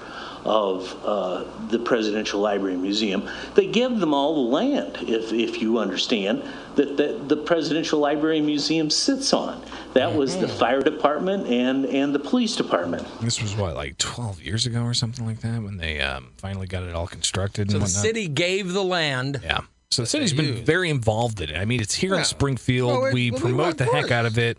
of 0.44 0.94
uh, 1.04 1.44
the 1.68 1.78
Presidential 1.78 2.40
Library 2.40 2.74
and 2.74 2.82
Museum. 2.82 3.28
They 3.54 3.66
give 3.66 3.98
them 3.98 4.14
all 4.14 4.34
the 4.46 4.50
land, 4.50 4.96
if, 5.02 5.32
if 5.32 5.60
you 5.60 5.78
understand, 5.78 6.42
that, 6.76 6.96
that 6.96 7.28
the 7.28 7.36
Presidential 7.36 7.98
Library 7.98 8.38
and 8.38 8.46
Museum 8.46 8.90
sits 8.90 9.32
on. 9.32 9.64
That 9.94 10.14
was 10.14 10.36
the 10.38 10.48
fire 10.48 10.80
department 10.80 11.46
and, 11.48 11.84
and 11.86 12.14
the 12.14 12.18
police 12.18 12.56
department. 12.56 13.06
This 13.20 13.42
was 13.42 13.56
what, 13.56 13.74
like 13.74 13.98
12 13.98 14.42
years 14.42 14.66
ago 14.66 14.82
or 14.82 14.94
something 14.94 15.26
like 15.26 15.40
that, 15.40 15.62
when 15.62 15.76
they 15.76 16.00
um, 16.00 16.30
finally 16.36 16.66
got 16.66 16.84
it 16.84 16.94
all 16.94 17.06
constructed. 17.06 17.70
So 17.70 17.76
and 17.76 17.82
the 17.82 17.86
whatnot? 17.86 18.02
city 18.04 18.28
gave 18.28 18.72
the 18.72 18.84
land. 18.84 19.40
Yeah. 19.42 19.60
So 19.90 20.02
the 20.02 20.06
city's 20.06 20.34
been 20.34 20.64
very 20.64 20.90
involved 20.90 21.40
in 21.40 21.50
it. 21.50 21.56
I 21.56 21.64
mean, 21.64 21.80
it's 21.80 21.94
here 21.94 22.12
Yeah. 22.12 22.18
in 22.20 22.24
Springfield. 22.26 22.92
Well, 22.92 23.06
it- 23.06 23.14
we 23.14 23.30
well, 23.30 23.40
promote 23.40 23.78
the 23.78 23.86
heck 23.86 24.10
out 24.10 24.26
of 24.26 24.38
it. 24.38 24.58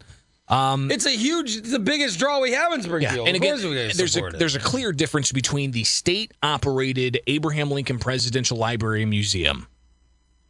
Um, 0.50 0.90
It's 0.90 1.06
a 1.06 1.16
huge, 1.16 1.58
it's 1.58 1.72
the 1.72 1.80
biggest 1.80 2.18
draw 2.18 2.40
we 2.40 2.54
have 2.54 2.74
in 2.74 2.82
Springfield. 2.82 3.28
and 3.28 3.38
of 3.38 3.42
again, 3.42 3.62
there's 3.96 4.18
a 4.18 4.26
it. 4.26 4.40
there's 4.40 4.56
a 4.56 4.60
clear 4.60 4.92
difference 4.92 5.32
between 5.32 5.72
the 5.72 5.84
state-operated 5.84 7.20
Abraham 7.28 7.70
Lincoln 7.70 8.00
Presidential 8.00 8.58
Library 8.58 9.04
and 9.04 9.12
Museum 9.12 9.68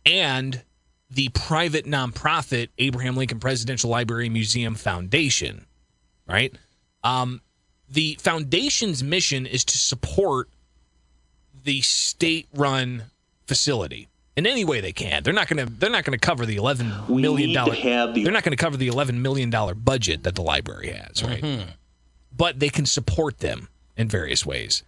and 0.05 0.63
the 1.11 1.29
private 1.29 1.85
nonprofit 1.85 2.69
Abraham 2.77 3.17
Lincoln 3.17 3.39
Presidential 3.39 3.89
Library 3.89 4.27
and 4.27 4.33
Museum 4.33 4.75
Foundation, 4.75 5.65
right? 6.27 6.55
Um, 7.03 7.41
the 7.89 8.17
foundation's 8.21 9.03
mission 9.03 9.45
is 9.45 9.65
to 9.65 9.77
support 9.77 10.49
the 11.63 11.81
state-run 11.81 13.03
facility 13.47 14.07
in 14.39 14.47
any 14.47 14.63
way 14.63 14.79
they 14.79 14.93
can. 14.93 15.21
They're 15.21 15.33
not 15.33 15.47
going 15.49 15.65
to 15.65 15.71
they're 15.71 15.89
not 15.89 16.05
going 16.05 16.17
to 16.17 16.25
cover 16.25 16.45
the 16.45 16.55
11 16.55 16.91
We 17.09 17.21
million 17.21 17.49
need 17.49 17.53
to 17.55 17.59
dollar 17.59 17.73
have 17.75 18.13
the- 18.15 18.23
They're 18.23 18.31
not 18.33 18.43
going 18.43 18.55
to 18.57 18.63
cover 18.63 18.77
the 18.77 18.87
11 18.87 19.21
million 19.21 19.49
dollar 19.49 19.75
budget 19.75 20.23
that 20.23 20.35
the 20.35 20.41
library 20.41 20.89
has, 20.91 21.21
right? 21.23 21.43
Mm-hmm. 21.43 21.69
But 22.35 22.59
they 22.59 22.69
can 22.69 22.85
support 22.85 23.39
them 23.39 23.67
in 23.97 24.07
various 24.07 24.45
ways. 24.45 24.83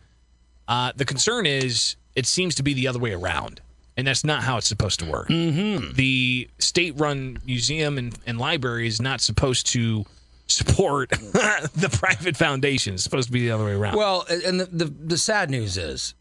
Uh, 0.68 0.94
the 0.96 1.04
concern 1.06 1.46
is 1.46 1.98
it 2.16 2.26
seems 2.26 2.56
to 2.56 2.64
be 2.64 2.74
the 2.74 2.88
other 2.88 3.00
way 3.00 3.12
around, 3.12 3.60
and 3.98 4.08
that's 4.08 4.24
not 4.24 4.44
how 4.44 4.56
it's 4.58 4.68
supposed 4.70 5.00
to 5.02 5.06
work. 5.06 5.28
Mm-hmm. 5.28 5.96
The 5.96 6.50
state-run 6.60 7.40
museum 7.46 7.98
and, 7.98 8.18
and 8.26 8.38
library 8.40 8.88
is 8.88 9.02
not 9.02 9.20
supposed 9.20 9.68
to 9.68 10.06
support 10.48 11.10
the 11.10 11.90
private 11.92 12.38
foundation. 12.38 12.94
It's 12.94 13.04
supposed 13.04 13.28
to 13.28 13.34
be 13.34 13.42
the 13.42 13.52
other 13.52 13.66
way 13.66 13.74
around. 13.74 13.98
Well, 13.98 14.26
and 14.30 14.62
the, 14.62 14.66
the 14.66 14.86
the 14.86 15.18
sad 15.18 15.50
news 15.50 15.78
is 15.78 16.14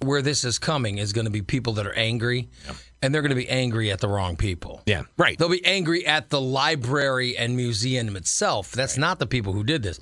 where 0.00 0.22
this 0.22 0.44
is 0.44 0.58
coming 0.58 0.98
is 0.98 1.12
going 1.12 1.24
to 1.24 1.30
be 1.30 1.42
people 1.42 1.74
that 1.74 1.86
are 1.86 1.94
angry, 1.94 2.48
and 3.02 3.14
they're 3.14 3.22
going 3.22 3.30
to 3.30 3.36
be 3.36 3.48
angry 3.48 3.90
at 3.90 4.00
the 4.00 4.08
wrong 4.08 4.36
people. 4.36 4.82
Yeah, 4.86 5.02
right. 5.16 5.38
They'll 5.38 5.48
be 5.48 5.64
angry 5.64 6.06
at 6.06 6.30
the 6.30 6.40
library 6.40 7.36
and 7.36 7.56
museum 7.56 8.16
itself. 8.16 8.72
That's 8.72 8.98
not 8.98 9.18
the 9.18 9.26
people 9.26 9.52
who 9.52 9.64
did 9.64 9.82
this. 9.82 10.00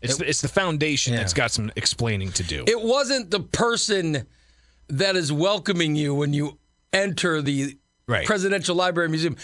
It's 0.00 0.16
the, 0.16 0.28
it's 0.28 0.40
the 0.40 0.48
foundation 0.48 1.14
that's 1.14 1.32
got 1.32 1.52
some 1.52 1.70
explaining 1.76 2.32
to 2.32 2.42
do. 2.42 2.64
It 2.66 2.80
wasn't 2.80 3.30
the 3.30 3.40
person 3.40 4.26
that 4.88 5.14
is 5.14 5.32
welcoming 5.32 5.94
you 5.94 6.14
when 6.14 6.32
you 6.32 6.58
enter 6.92 7.40
the 7.40 7.78
Right. 8.08 8.26
Presidential 8.26 8.74
Library 8.74 9.08
Museum. 9.08 9.36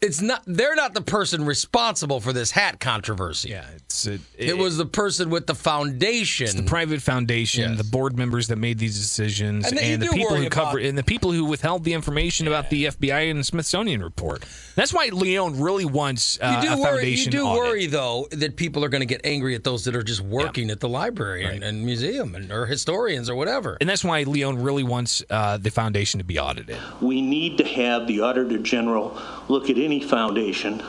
It's 0.00 0.20
not. 0.20 0.42
They're 0.46 0.76
not 0.76 0.94
the 0.94 1.00
person 1.00 1.44
responsible 1.44 2.20
for 2.20 2.32
this 2.32 2.50
hat 2.50 2.80
controversy. 2.80 3.50
Yeah, 3.50 3.64
it's 3.74 4.06
it, 4.06 4.20
It, 4.36 4.56
was 4.56 4.76
the 4.76 4.86
person 4.86 5.30
with 5.30 5.46
the 5.46 5.54
foundation. 5.54 6.56
the 6.56 6.62
private 6.62 7.02
foundation, 7.02 7.76
the 7.76 7.84
board 7.84 8.16
members 8.16 8.48
that 8.48 8.56
made 8.56 8.78
these 8.78 8.98
decisions, 8.98 9.66
And 9.66 9.78
and, 9.78 10.02
the 10.02 10.08
people 10.08 10.36
who 10.36 10.48
cover 10.48 10.78
and 10.78 10.96
the 10.96 11.02
people 11.02 11.32
who 11.32 11.44
withheld 11.44 11.84
the 11.84 11.94
information 11.94 12.46
about 12.46 12.70
the 12.70 12.86
FBI 12.86 13.30
and 13.30 13.40
the 13.40 13.44
Smithsonian 13.44 14.02
report. 14.02 14.44
That's 14.74 14.92
why 14.92 15.10
Leon 15.12 15.60
really 15.60 15.84
wants 15.84 16.38
uh, 16.40 16.60
you 16.62 16.72
a 16.72 16.76
do 16.76 16.82
worry. 16.82 17.10
You 17.10 17.30
do 17.30 17.44
audit. 17.44 17.62
worry 17.62 17.86
though 17.86 18.28
that 18.32 18.56
people 18.56 18.84
are 18.84 18.88
going 18.88 19.00
to 19.00 19.06
get 19.06 19.22
angry 19.24 19.54
at 19.54 19.64
those 19.64 19.84
that 19.84 19.96
are 19.96 20.02
just 20.02 20.20
working 20.20 20.70
at 20.70 20.80
the 20.80 20.88
library 20.88 21.44
and, 21.44 21.64
and 21.64 21.84
museum 21.84 22.34
and 22.34 22.52
or 22.52 22.66
historians 22.66 23.28
or 23.28 23.34
whatever. 23.34 23.76
And 23.80 23.88
that's 23.88 24.04
why 24.04 24.22
Leon 24.22 24.62
really 24.62 24.84
wants 24.84 25.24
uh, 25.30 25.56
the 25.56 25.70
foundation 25.70 26.18
to 26.18 26.24
be 26.24 26.38
audited. 26.38 26.76
We 27.00 27.20
need 27.20 27.58
to 27.58 27.64
have 27.64 28.06
the 28.06 28.20
Auditor 28.20 28.58
General 28.58 29.10
look 29.48 29.68
at 29.70 29.78
any 29.78 30.00
foundation. 30.00 30.80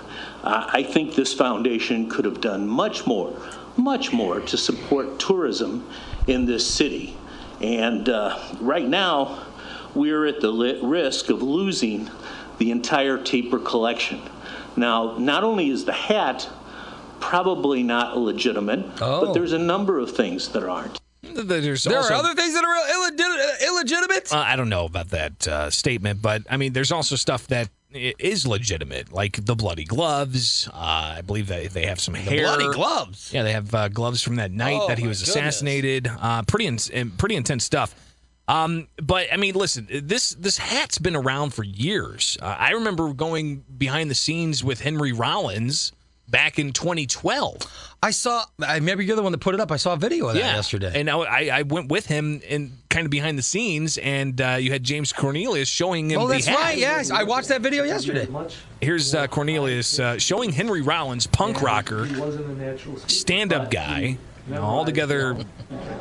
Uh, 0.44 0.70
I 0.72 0.84
think 0.84 1.16
this 1.16 1.34
foundation 1.34 2.10
could 2.10 2.26
have 2.26 2.42
done 2.42 2.68
much 2.68 3.06
more, 3.08 3.34
much 3.78 4.12
more 4.14 4.40
to 4.42 4.58
support 4.58 5.20
tourism 5.20 5.88
in 6.28 6.46
this 6.46 6.66
city. 6.70 7.16
And 7.62 8.08
uh, 8.10 8.40
right 8.62 8.88
now, 8.88 9.46
we're 9.96 10.26
at 10.28 10.40
the 10.42 10.52
li- 10.52 10.80
risk 10.82 11.30
of 11.30 11.42
losing 11.42 12.10
the 12.58 12.72
entire 12.72 13.18
Taper 13.22 13.60
collection. 13.60 14.22
Now, 14.78 15.18
not 15.18 15.44
only 15.44 15.70
is 15.70 15.86
the 15.86 15.94
hat 15.94 16.48
probably 17.20 17.84
not 17.84 18.18
legitimate, 18.18 18.96
but 18.98 19.34
there's 19.34 19.52
a 19.52 19.60
number 19.60 20.00
of 20.00 20.12
things 20.12 20.50
that 20.50 20.64
aren't. 20.64 21.00
There's 21.22 21.84
there 21.84 21.98
also, 21.98 22.14
are 22.14 22.18
other 22.18 22.34
things 22.34 22.54
that 22.54 22.64
are 22.64 22.76
illegit- 22.96 23.68
illegitimate. 23.68 24.34
Uh, 24.34 24.38
I 24.38 24.56
don't 24.56 24.70
know 24.70 24.86
about 24.86 25.10
that 25.10 25.48
uh, 25.48 25.70
statement, 25.70 26.22
but 26.22 26.44
I 26.50 26.56
mean, 26.58 26.72
there's 26.74 26.92
also 26.94 27.16
stuff 27.18 27.48
that 27.48 27.68
i- 27.68 27.70
is 27.94 28.46
legitimate, 28.46 29.12
like 29.12 29.46
the 29.46 29.56
bloody 29.56 29.84
gloves. 29.84 30.68
Uh, 30.72 31.16
I 31.18 31.22
believe 31.22 31.48
that 31.48 31.72
they 31.72 31.86
have 31.86 32.00
some 32.00 32.14
hair. 32.14 32.44
bloody 32.44 32.72
gloves? 32.74 33.32
Yeah, 33.34 33.44
they 33.44 33.54
have 33.54 33.74
uh, 33.74 33.88
gloves 33.90 34.22
from 34.22 34.36
that 34.36 34.52
night 34.52 34.80
Oh, 34.82 34.88
that 34.88 35.00
he 35.00 35.08
was 35.08 35.22
assassinated. 35.22 36.08
Uh, 36.08 36.44
pretty, 36.44 36.68
in, 36.68 37.12
pretty 37.12 37.36
intense 37.36 37.64
stuff. 37.64 37.96
Um, 38.48 38.88
but 39.02 39.32
I 39.32 39.38
mean, 39.38 39.54
listen, 39.54 39.88
this 39.90 40.32
this 40.32 40.58
hat's 40.58 40.98
been 40.98 41.16
around 41.16 41.54
for 41.54 41.64
years. 41.64 42.36
Uh, 42.42 42.56
I 42.58 42.72
remember 42.72 43.14
going 43.14 43.64
behind 43.78 44.10
the 44.10 44.16
scenes 44.16 44.64
with 44.64 44.82
Henry 44.82 45.12
Rollins 45.14 45.92
back 46.30 46.60
in 46.60 46.72
2012. 46.74 47.58
I 48.02 48.12
saw. 48.12 48.46
I 48.66 48.80
maybe 48.80 49.06
you're 49.06 49.16
the 49.16 49.24
one 49.24 49.34
that 49.34 49.40
put 49.40 49.56
it 49.56 49.60
up. 49.62 49.72
I 49.72 49.76
saw 49.76 49.94
a 49.94 49.98
video 49.98 50.28
of 50.30 50.36
that 50.36 50.40
yesterday. 50.40 50.92
And 50.96 51.10
I, 51.10 51.18
I 51.18 51.50
I 51.60 51.62
went 51.64 51.90
with 51.92 52.06
him 52.06 52.42
in 52.48 52.72
kind 52.90 53.06
of 53.06 53.12
behind 53.12 53.38
the 53.38 53.42
scenes, 53.42 53.98
and 53.98 54.40
uh, 54.40 54.52
you 54.60 54.72
had 54.72 54.84
James 54.84 55.12
Cornelius 55.12 55.68
showing 55.68 56.10
him 56.10 56.20
oh, 56.22 56.28
the 56.28 56.36
that's 56.36 56.48
hat. 56.48 56.58
right. 56.58 56.78
Yes, 56.78 57.12
I 57.12 57.24
watched 57.24 57.50
that 57.50 57.62
video 57.62 57.84
yesterday. 57.84 58.28
Here's 58.82 59.14
uh, 59.14 59.28
Cornelius 59.28 60.00
uh, 60.00 60.18
showing 60.18 60.52
Henry 60.54 60.82
Rollins, 60.82 61.28
punk 61.28 61.62
rocker, 61.62 62.08
stand 63.08 63.52
up 63.52 63.70
guy, 63.70 64.18
you 64.50 64.56
all 64.56 64.86
together 64.86 65.38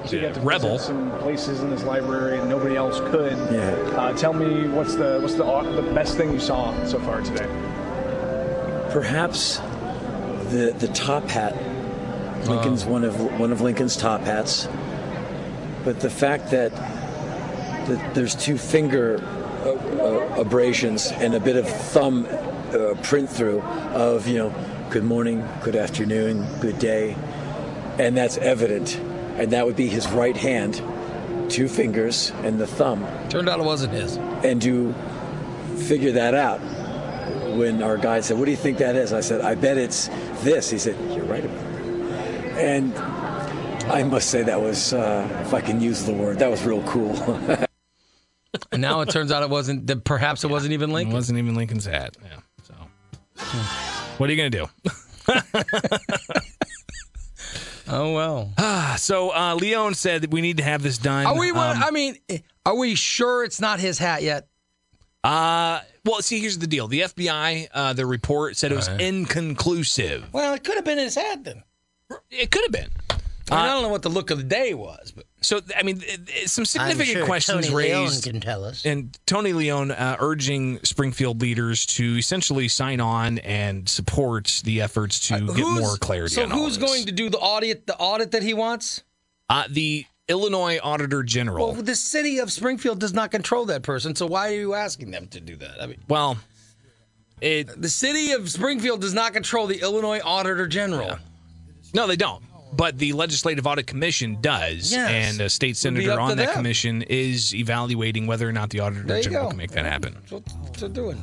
So 0.07 0.17
you 0.17 0.23
got 0.23 0.35
to 0.35 0.41
rebel. 0.41 0.79
some 0.79 1.11
places 1.19 1.61
in 1.61 1.71
this 1.71 1.83
library 1.83 2.39
and 2.39 2.49
nobody 2.49 2.77
else 2.77 3.01
could. 3.11 3.37
Yeah. 3.53 3.73
Uh, 3.97 4.17
tell 4.17 4.33
me 4.33 4.69
what's 4.69 4.95
the 4.95 5.19
what's 5.21 5.35
the 5.35 5.45
the 5.83 5.93
best 5.95 6.17
thing 6.17 6.33
you 6.33 6.41
saw 6.41 6.73
so 6.85 6.99
far 7.01 7.21
today? 7.21 7.47
Perhaps 8.91 9.61
the 10.51 10.75
the 10.79 10.89
top 10.89 11.29
hat. 11.29 11.57
Lincoln's 12.47 12.85
one 12.85 13.05
of 13.05 13.39
one 13.39 13.53
of 13.53 13.61
Lincoln's 13.61 13.97
top 13.97 14.23
hats. 14.23 14.69
But 15.85 16.01
the 16.01 16.11
fact 16.11 16.51
that 16.51 16.73
that 17.89 18.15
there's 18.15 18.35
two 18.35 18.59
finger 18.59 19.23
uh, 19.65 19.71
uh, 19.71 20.41
abrasions 20.41 21.11
and 21.13 21.35
a 21.35 21.41
bit 21.41 21.57
of 21.57 21.69
thumb 21.69 22.27
uh, 22.27 22.95
print 23.03 23.29
through 23.29 23.61
of 23.63 24.27
you 24.27 24.39
know 24.39 24.55
good 24.91 25.05
morning, 25.05 25.47
good 25.63 25.77
afternoon, 25.77 26.47
good 26.61 26.79
day, 26.79 27.17
and 27.99 28.17
that's 28.17 28.39
evident, 28.39 28.97
and 29.37 29.51
that 29.53 29.67
would 29.67 29.77
be 29.77 29.89
his 29.89 30.09
right 30.09 30.37
hand, 30.37 30.83
two 31.49 31.69
fingers 31.69 32.33
and 32.43 32.59
the 32.59 32.67
thumb. 32.67 33.07
Turned 33.29 33.49
out 33.49 33.61
it 33.61 33.65
wasn't 33.65 33.93
his. 33.93 34.17
And 34.17 34.63
you 34.63 34.95
figure 35.77 36.13
that 36.13 36.35
out 36.35 36.61
when 37.57 37.83
our 37.83 37.97
guide 37.97 38.25
said, 38.25 38.39
"What 38.39 38.45
do 38.45 38.51
you 38.51 38.57
think 38.57 38.79
that 38.79 38.97
is?" 38.97 39.13
I 39.13 39.21
said, 39.21 39.41
"I 39.41 39.55
bet 39.55 39.77
it's 39.79 40.09
this." 40.43 40.71
He 40.71 40.79
said, 40.79 40.97
"You're 41.15 41.25
right 41.25 41.45
about 41.45 41.65
it." 41.67 42.59
And 42.59 42.95
I 43.91 44.03
must 44.03 44.31
say 44.31 44.43
that 44.43 44.61
was, 44.61 44.93
uh, 44.93 45.29
if 45.47 45.55
I 45.55 45.61
can 45.61 45.81
use 45.81 46.05
the 46.05 46.13
word, 46.13 46.39
that 46.41 46.51
was 46.51 46.65
real 46.65 46.83
cool. 46.85 47.15
And 48.73 48.81
now 48.83 49.03
it 49.03 49.11
turns 49.11 49.31
out 49.31 49.43
it 49.43 49.51
wasn't. 49.51 49.87
That 49.87 50.05
perhaps 50.05 50.43
it 50.43 50.49
wasn't 50.51 50.73
even 50.73 50.91
It 50.91 50.95
Lincoln. 50.95 51.15
wasn't 51.15 51.39
even 51.39 51.55
Lincoln's 51.55 51.85
hat. 51.85 52.17
Yeah. 52.23 52.41
So, 52.63 52.75
what 54.17 54.29
are 54.29 54.33
you 54.33 54.37
gonna 54.37 54.51
do? 54.51 54.67
Oh 57.91 58.13
well. 58.13 58.53
Ah, 58.59 58.97
so 58.99 59.35
uh, 59.35 59.55
Leon 59.55 59.95
said 59.95 60.21
that 60.23 60.31
we 60.31 60.43
need 60.43 60.59
to 60.59 60.63
have 60.63 60.83
this 60.83 60.99
done. 60.99 61.25
Are 61.25 61.39
we? 61.39 61.51
Um, 61.51 61.57
I 61.57 61.91
mean, 61.91 62.17
are 62.67 62.77
we 62.77 62.95
sure 62.95 63.45
it's 63.45 63.61
not 63.63 63.81
his 63.81 63.99
hat 63.99 64.23
yet? 64.23 64.47
Uh, 65.25 65.81
well, 66.09 66.23
see, 66.23 66.41
here's 66.41 66.59
the 66.59 66.67
deal. 66.67 66.89
The 66.89 67.01
FBI, 67.01 67.69
uh, 67.73 67.93
the 67.93 68.07
report 68.07 68.57
said 68.57 68.73
it 68.73 68.77
was 68.77 68.89
Right. 68.89 69.01
inconclusive. 69.01 70.33
Well, 70.33 70.55
it 70.55 70.65
could 70.65 70.77
have 70.77 70.85
been 70.85 70.99
his 70.99 71.15
hat 71.15 71.45
then. 71.45 71.63
It 72.31 72.51
could 72.51 72.63
have 72.63 72.73
been. 72.73 72.91
I, 73.51 73.55
mean, 73.55 73.65
I 73.65 73.67
don't 73.69 73.83
know 73.83 73.89
what 73.89 74.03
the 74.03 74.11
look 74.11 74.31
of 74.31 74.37
the 74.39 74.45
day 74.45 74.75
was, 74.75 75.11
but 75.11 75.25
So, 75.41 75.63
I 75.75 75.83
mean, 75.83 76.03
it- 76.07 76.21
it- 76.29 76.51
some 76.51 76.67
significant 76.67 77.09
sure 77.09 77.25
questions 77.25 77.67
Tony 77.69 77.77
Leon 77.87 78.03
raised. 78.05 78.25
can 78.25 78.41
tell 78.41 78.63
us. 78.65 78.85
And 78.85 79.17
Tony 79.27 79.55
Leon 79.55 79.91
uh, 79.91 80.17
urging 80.21 80.81
Springfield 80.85 81.41
leaders 81.41 81.87
to 81.87 82.19
essentially 82.19 82.69
sign 82.69 83.01
on 83.01 83.39
and 83.39 83.89
support 83.89 84.61
the 84.65 84.83
efforts 84.83 85.19
to 85.29 85.41
get 85.55 85.57
more 85.67 85.97
clarity 85.97 86.35
So 86.35 86.43
on 86.43 86.53
all 86.53 86.59
who's 86.59 86.77
this. 86.79 86.87
going 86.91 87.07
to 87.07 87.13
do 87.13 87.31
the 87.31 87.39
audit? 87.39 87.87
The 87.87 87.97
audit 87.97 88.33
that 88.33 88.43
he 88.43 88.53
wants? 88.53 89.03
Uh, 89.49 89.65
the 89.71 90.05
Illinois 90.29 90.79
Auditor 90.83 91.23
General. 91.23 91.73
Well, 91.73 91.83
the 91.83 91.95
city 91.95 92.39
of 92.39 92.53
Springfield 92.53 92.99
does 93.01 93.13
not 93.15 93.31
control 93.31 93.65
that 93.67 93.83
person, 93.83 94.15
so 94.15 94.27
why 94.27 94.49
are 94.53 94.55
you 94.57 94.75
asking 94.75 95.11
them 95.11 95.27
to 95.29 95.41
do 95.41 95.57
that? 95.57 95.83
I 95.83 95.87
mean, 95.87 95.99
well, 96.09 96.37
it 97.41 97.81
the 97.81 97.89
city 97.89 98.33
of 98.33 98.51
Springfield 98.51 99.01
does 99.01 99.15
not 99.15 99.33
control 99.33 99.67
the 99.67 99.81
Illinois 99.81 100.21
Auditor 100.25 100.67
General. 100.67 101.19
no, 101.95 102.07
they 102.07 102.17
don't. 102.17 102.43
but 102.77 102.99
the 102.99 103.13
Legislative 103.15 103.67
Audit 103.67 103.87
Commission 103.87 104.37
does, 104.43 104.93
Yes. 104.93 105.11
and 105.11 105.41
a 105.41 105.49
state 105.49 105.77
senator 105.77 106.21
on 106.21 106.37
that 106.37 106.47
them. 106.49 106.55
commission 106.55 107.03
is 107.03 107.55
evaluating 107.55 108.27
whether 108.27 108.47
or 108.47 108.53
not 108.53 108.69
the 108.71 108.81
Auditor 108.81 109.05
There 109.05 109.23
General 109.23 109.45
go. 109.45 109.49
can 109.51 109.57
make 109.57 109.71
that 109.71 109.87
happen. 109.87 110.15
That's 110.29 110.33
what 110.33 110.75
they're 110.75 110.89
doing. 110.91 111.23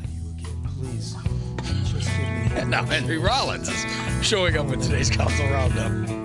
And 2.56 2.70
now 2.72 2.84
Henry 2.86 3.18
Rollins 3.20 3.70
is 3.70 3.86
showing 4.26 4.58
up 4.58 4.68
in 4.72 4.80
today's 4.82 5.10
council 5.12 5.46
roundup. 5.50 6.25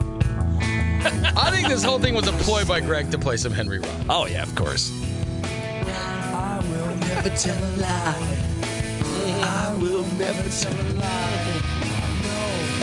I 1.03 1.51
think 1.51 1.69
this 1.69 1.83
whole 1.83 1.99
thing 1.99 2.15
was 2.15 2.27
a 2.29 2.33
ploy 2.33 2.65
by 2.65 2.81
Greg 2.81 3.11
to 3.13 3.19
play 3.19 3.37
some 3.37 3.53
Henry 3.53 3.79
Rollins. 3.79 4.05
Oh 4.09 4.27
yeah, 4.27 4.43
of 4.43 4.55
course. 4.55 4.91
I 5.45 6.61
will 6.71 6.97
never 6.97 7.31
tell 7.31 7.57
a 7.57 7.73
lie. 7.77 8.37
I 9.43 9.75
will 9.81 10.05
never 10.19 10.49
tell 10.51 10.73
a 10.73 10.87
lie. 10.99 11.63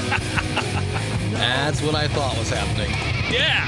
That's 1.38 1.82
what 1.82 1.96
I 1.96 2.08
thought 2.08 2.38
was 2.38 2.50
happening. 2.50 2.92
Yeah. 3.32 3.66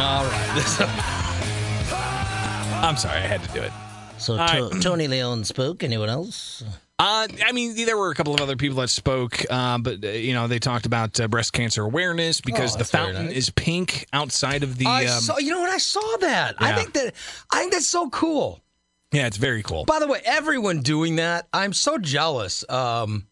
All 0.00 0.24
right. 0.24 0.54
This, 0.54 0.80
I'm 2.82 2.96
sorry, 2.96 3.18
I 3.18 3.26
had 3.26 3.42
to 3.42 3.52
do 3.52 3.60
it. 3.60 3.72
So 4.18 4.36
to- 4.36 4.42
right. 4.42 4.82
Tony 4.82 5.08
Leone 5.08 5.44
spoke. 5.44 5.82
Anyone 5.82 6.08
else? 6.08 6.62
Uh, 7.00 7.26
I 7.46 7.52
mean, 7.52 7.74
there 7.86 7.96
were 7.96 8.10
a 8.10 8.14
couple 8.14 8.34
of 8.34 8.42
other 8.42 8.56
people 8.56 8.76
that 8.82 8.88
spoke, 8.90 9.42
uh, 9.48 9.78
but 9.78 10.04
uh, 10.04 10.08
you 10.08 10.34
know, 10.34 10.48
they 10.48 10.58
talked 10.58 10.84
about 10.84 11.18
uh, 11.18 11.28
breast 11.28 11.54
cancer 11.54 11.82
awareness 11.82 12.42
because 12.42 12.74
Oh, 12.74 12.78
the 12.78 12.84
fountain 12.84 13.26
nice. 13.26 13.36
is 13.36 13.48
pink 13.50 14.06
outside 14.12 14.62
of 14.62 14.76
the. 14.76 14.84
I 14.84 15.06
um, 15.06 15.20
saw. 15.22 15.38
You 15.38 15.52
know 15.52 15.60
what? 15.60 15.70
I 15.70 15.78
saw 15.78 16.16
that. 16.20 16.56
I 16.58 16.74
think 16.74 16.92
that. 16.92 17.14
I 17.50 17.60
think 17.60 17.72
that's 17.72 17.88
so 17.88 18.10
cool. 18.10 18.60
yeah, 19.12 19.26
it's 19.26 19.38
very 19.38 19.62
cool. 19.62 19.86
By 19.86 19.98
the 19.98 20.06
way, 20.06 20.20
everyone 20.26 20.82
doing 20.82 21.16
that, 21.16 21.48
I'm 21.54 21.72
so 21.72 21.96
jealous. 21.96 22.66
Um, 22.68 23.26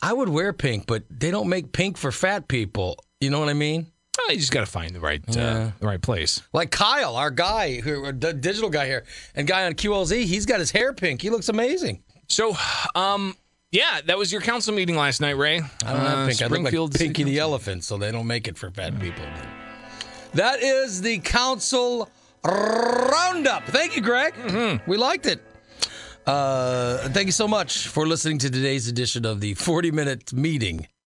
I 0.00 0.12
would 0.12 0.28
wear 0.28 0.52
pink, 0.52 0.86
but 0.86 1.02
they 1.10 1.32
don't 1.32 1.48
make 1.48 1.72
pink 1.72 1.96
for 1.96 2.12
fat 2.12 2.46
people. 2.46 3.02
You 3.20 3.30
know 3.30 3.40
what 3.40 3.48
I 3.48 3.54
mean? 3.54 3.88
Oh, 4.20 4.30
you 4.30 4.38
just 4.38 4.52
got 4.52 4.60
to 4.60 4.66
find 4.66 4.94
the 4.94 5.00
right, 5.00 5.22
uh, 5.36 5.70
the 5.78 5.86
right 5.86 6.00
place. 6.00 6.42
Like 6.52 6.70
Kyle, 6.70 7.16
our 7.16 7.30
guy, 7.30 7.80
who, 7.80 8.10
digital 8.12 8.68
guy 8.68 8.86
here, 8.86 9.04
and 9.34 9.46
guy 9.46 9.64
on 9.66 9.74
QLZ, 9.74 10.24
he's 10.24 10.44
got 10.46 10.60
his 10.60 10.70
hair 10.70 10.92
pink. 10.92 11.22
He 11.22 11.30
looks 11.30 11.48
amazing. 11.48 12.02
So, 12.28 12.56
um, 12.94 13.36
yeah, 13.70 14.00
that 14.06 14.18
was 14.18 14.32
your 14.32 14.40
council 14.40 14.74
meeting 14.74 14.96
last 14.96 15.20
night, 15.20 15.36
Ray. 15.36 15.60
I 15.84 15.92
don't 15.92 16.00
Uh, 16.00 16.26
pink. 16.28 16.42
I 16.42 16.46
look 16.46 16.72
like 16.72 16.92
Pinky 16.94 17.24
the 17.24 17.38
elephant, 17.38 17.84
so 17.84 17.98
they 17.98 18.10
don't 18.10 18.26
make 18.26 18.48
it 18.48 18.56
for 18.56 18.70
fat 18.70 18.98
people. 19.00 19.24
That 20.34 20.62
is 20.62 21.00
the 21.00 21.18
council 21.18 22.10
roundup. 22.44 23.64
Thank 23.66 23.96
you, 23.96 24.02
Greg. 24.02 24.34
Mm-hmm. 24.34 24.90
We 24.90 24.96
liked 24.96 25.26
it. 25.26 25.42
Uh, 26.26 27.08
thank 27.08 27.26
you 27.26 27.32
so 27.32 27.48
much 27.48 27.88
for 27.88 28.06
listening 28.06 28.38
to 28.38 28.50
today's 28.50 28.86
edition 28.88 29.24
of 29.24 29.40
the 29.40 29.54
40 29.54 29.90
minute 29.90 30.32
meeting 30.32 30.86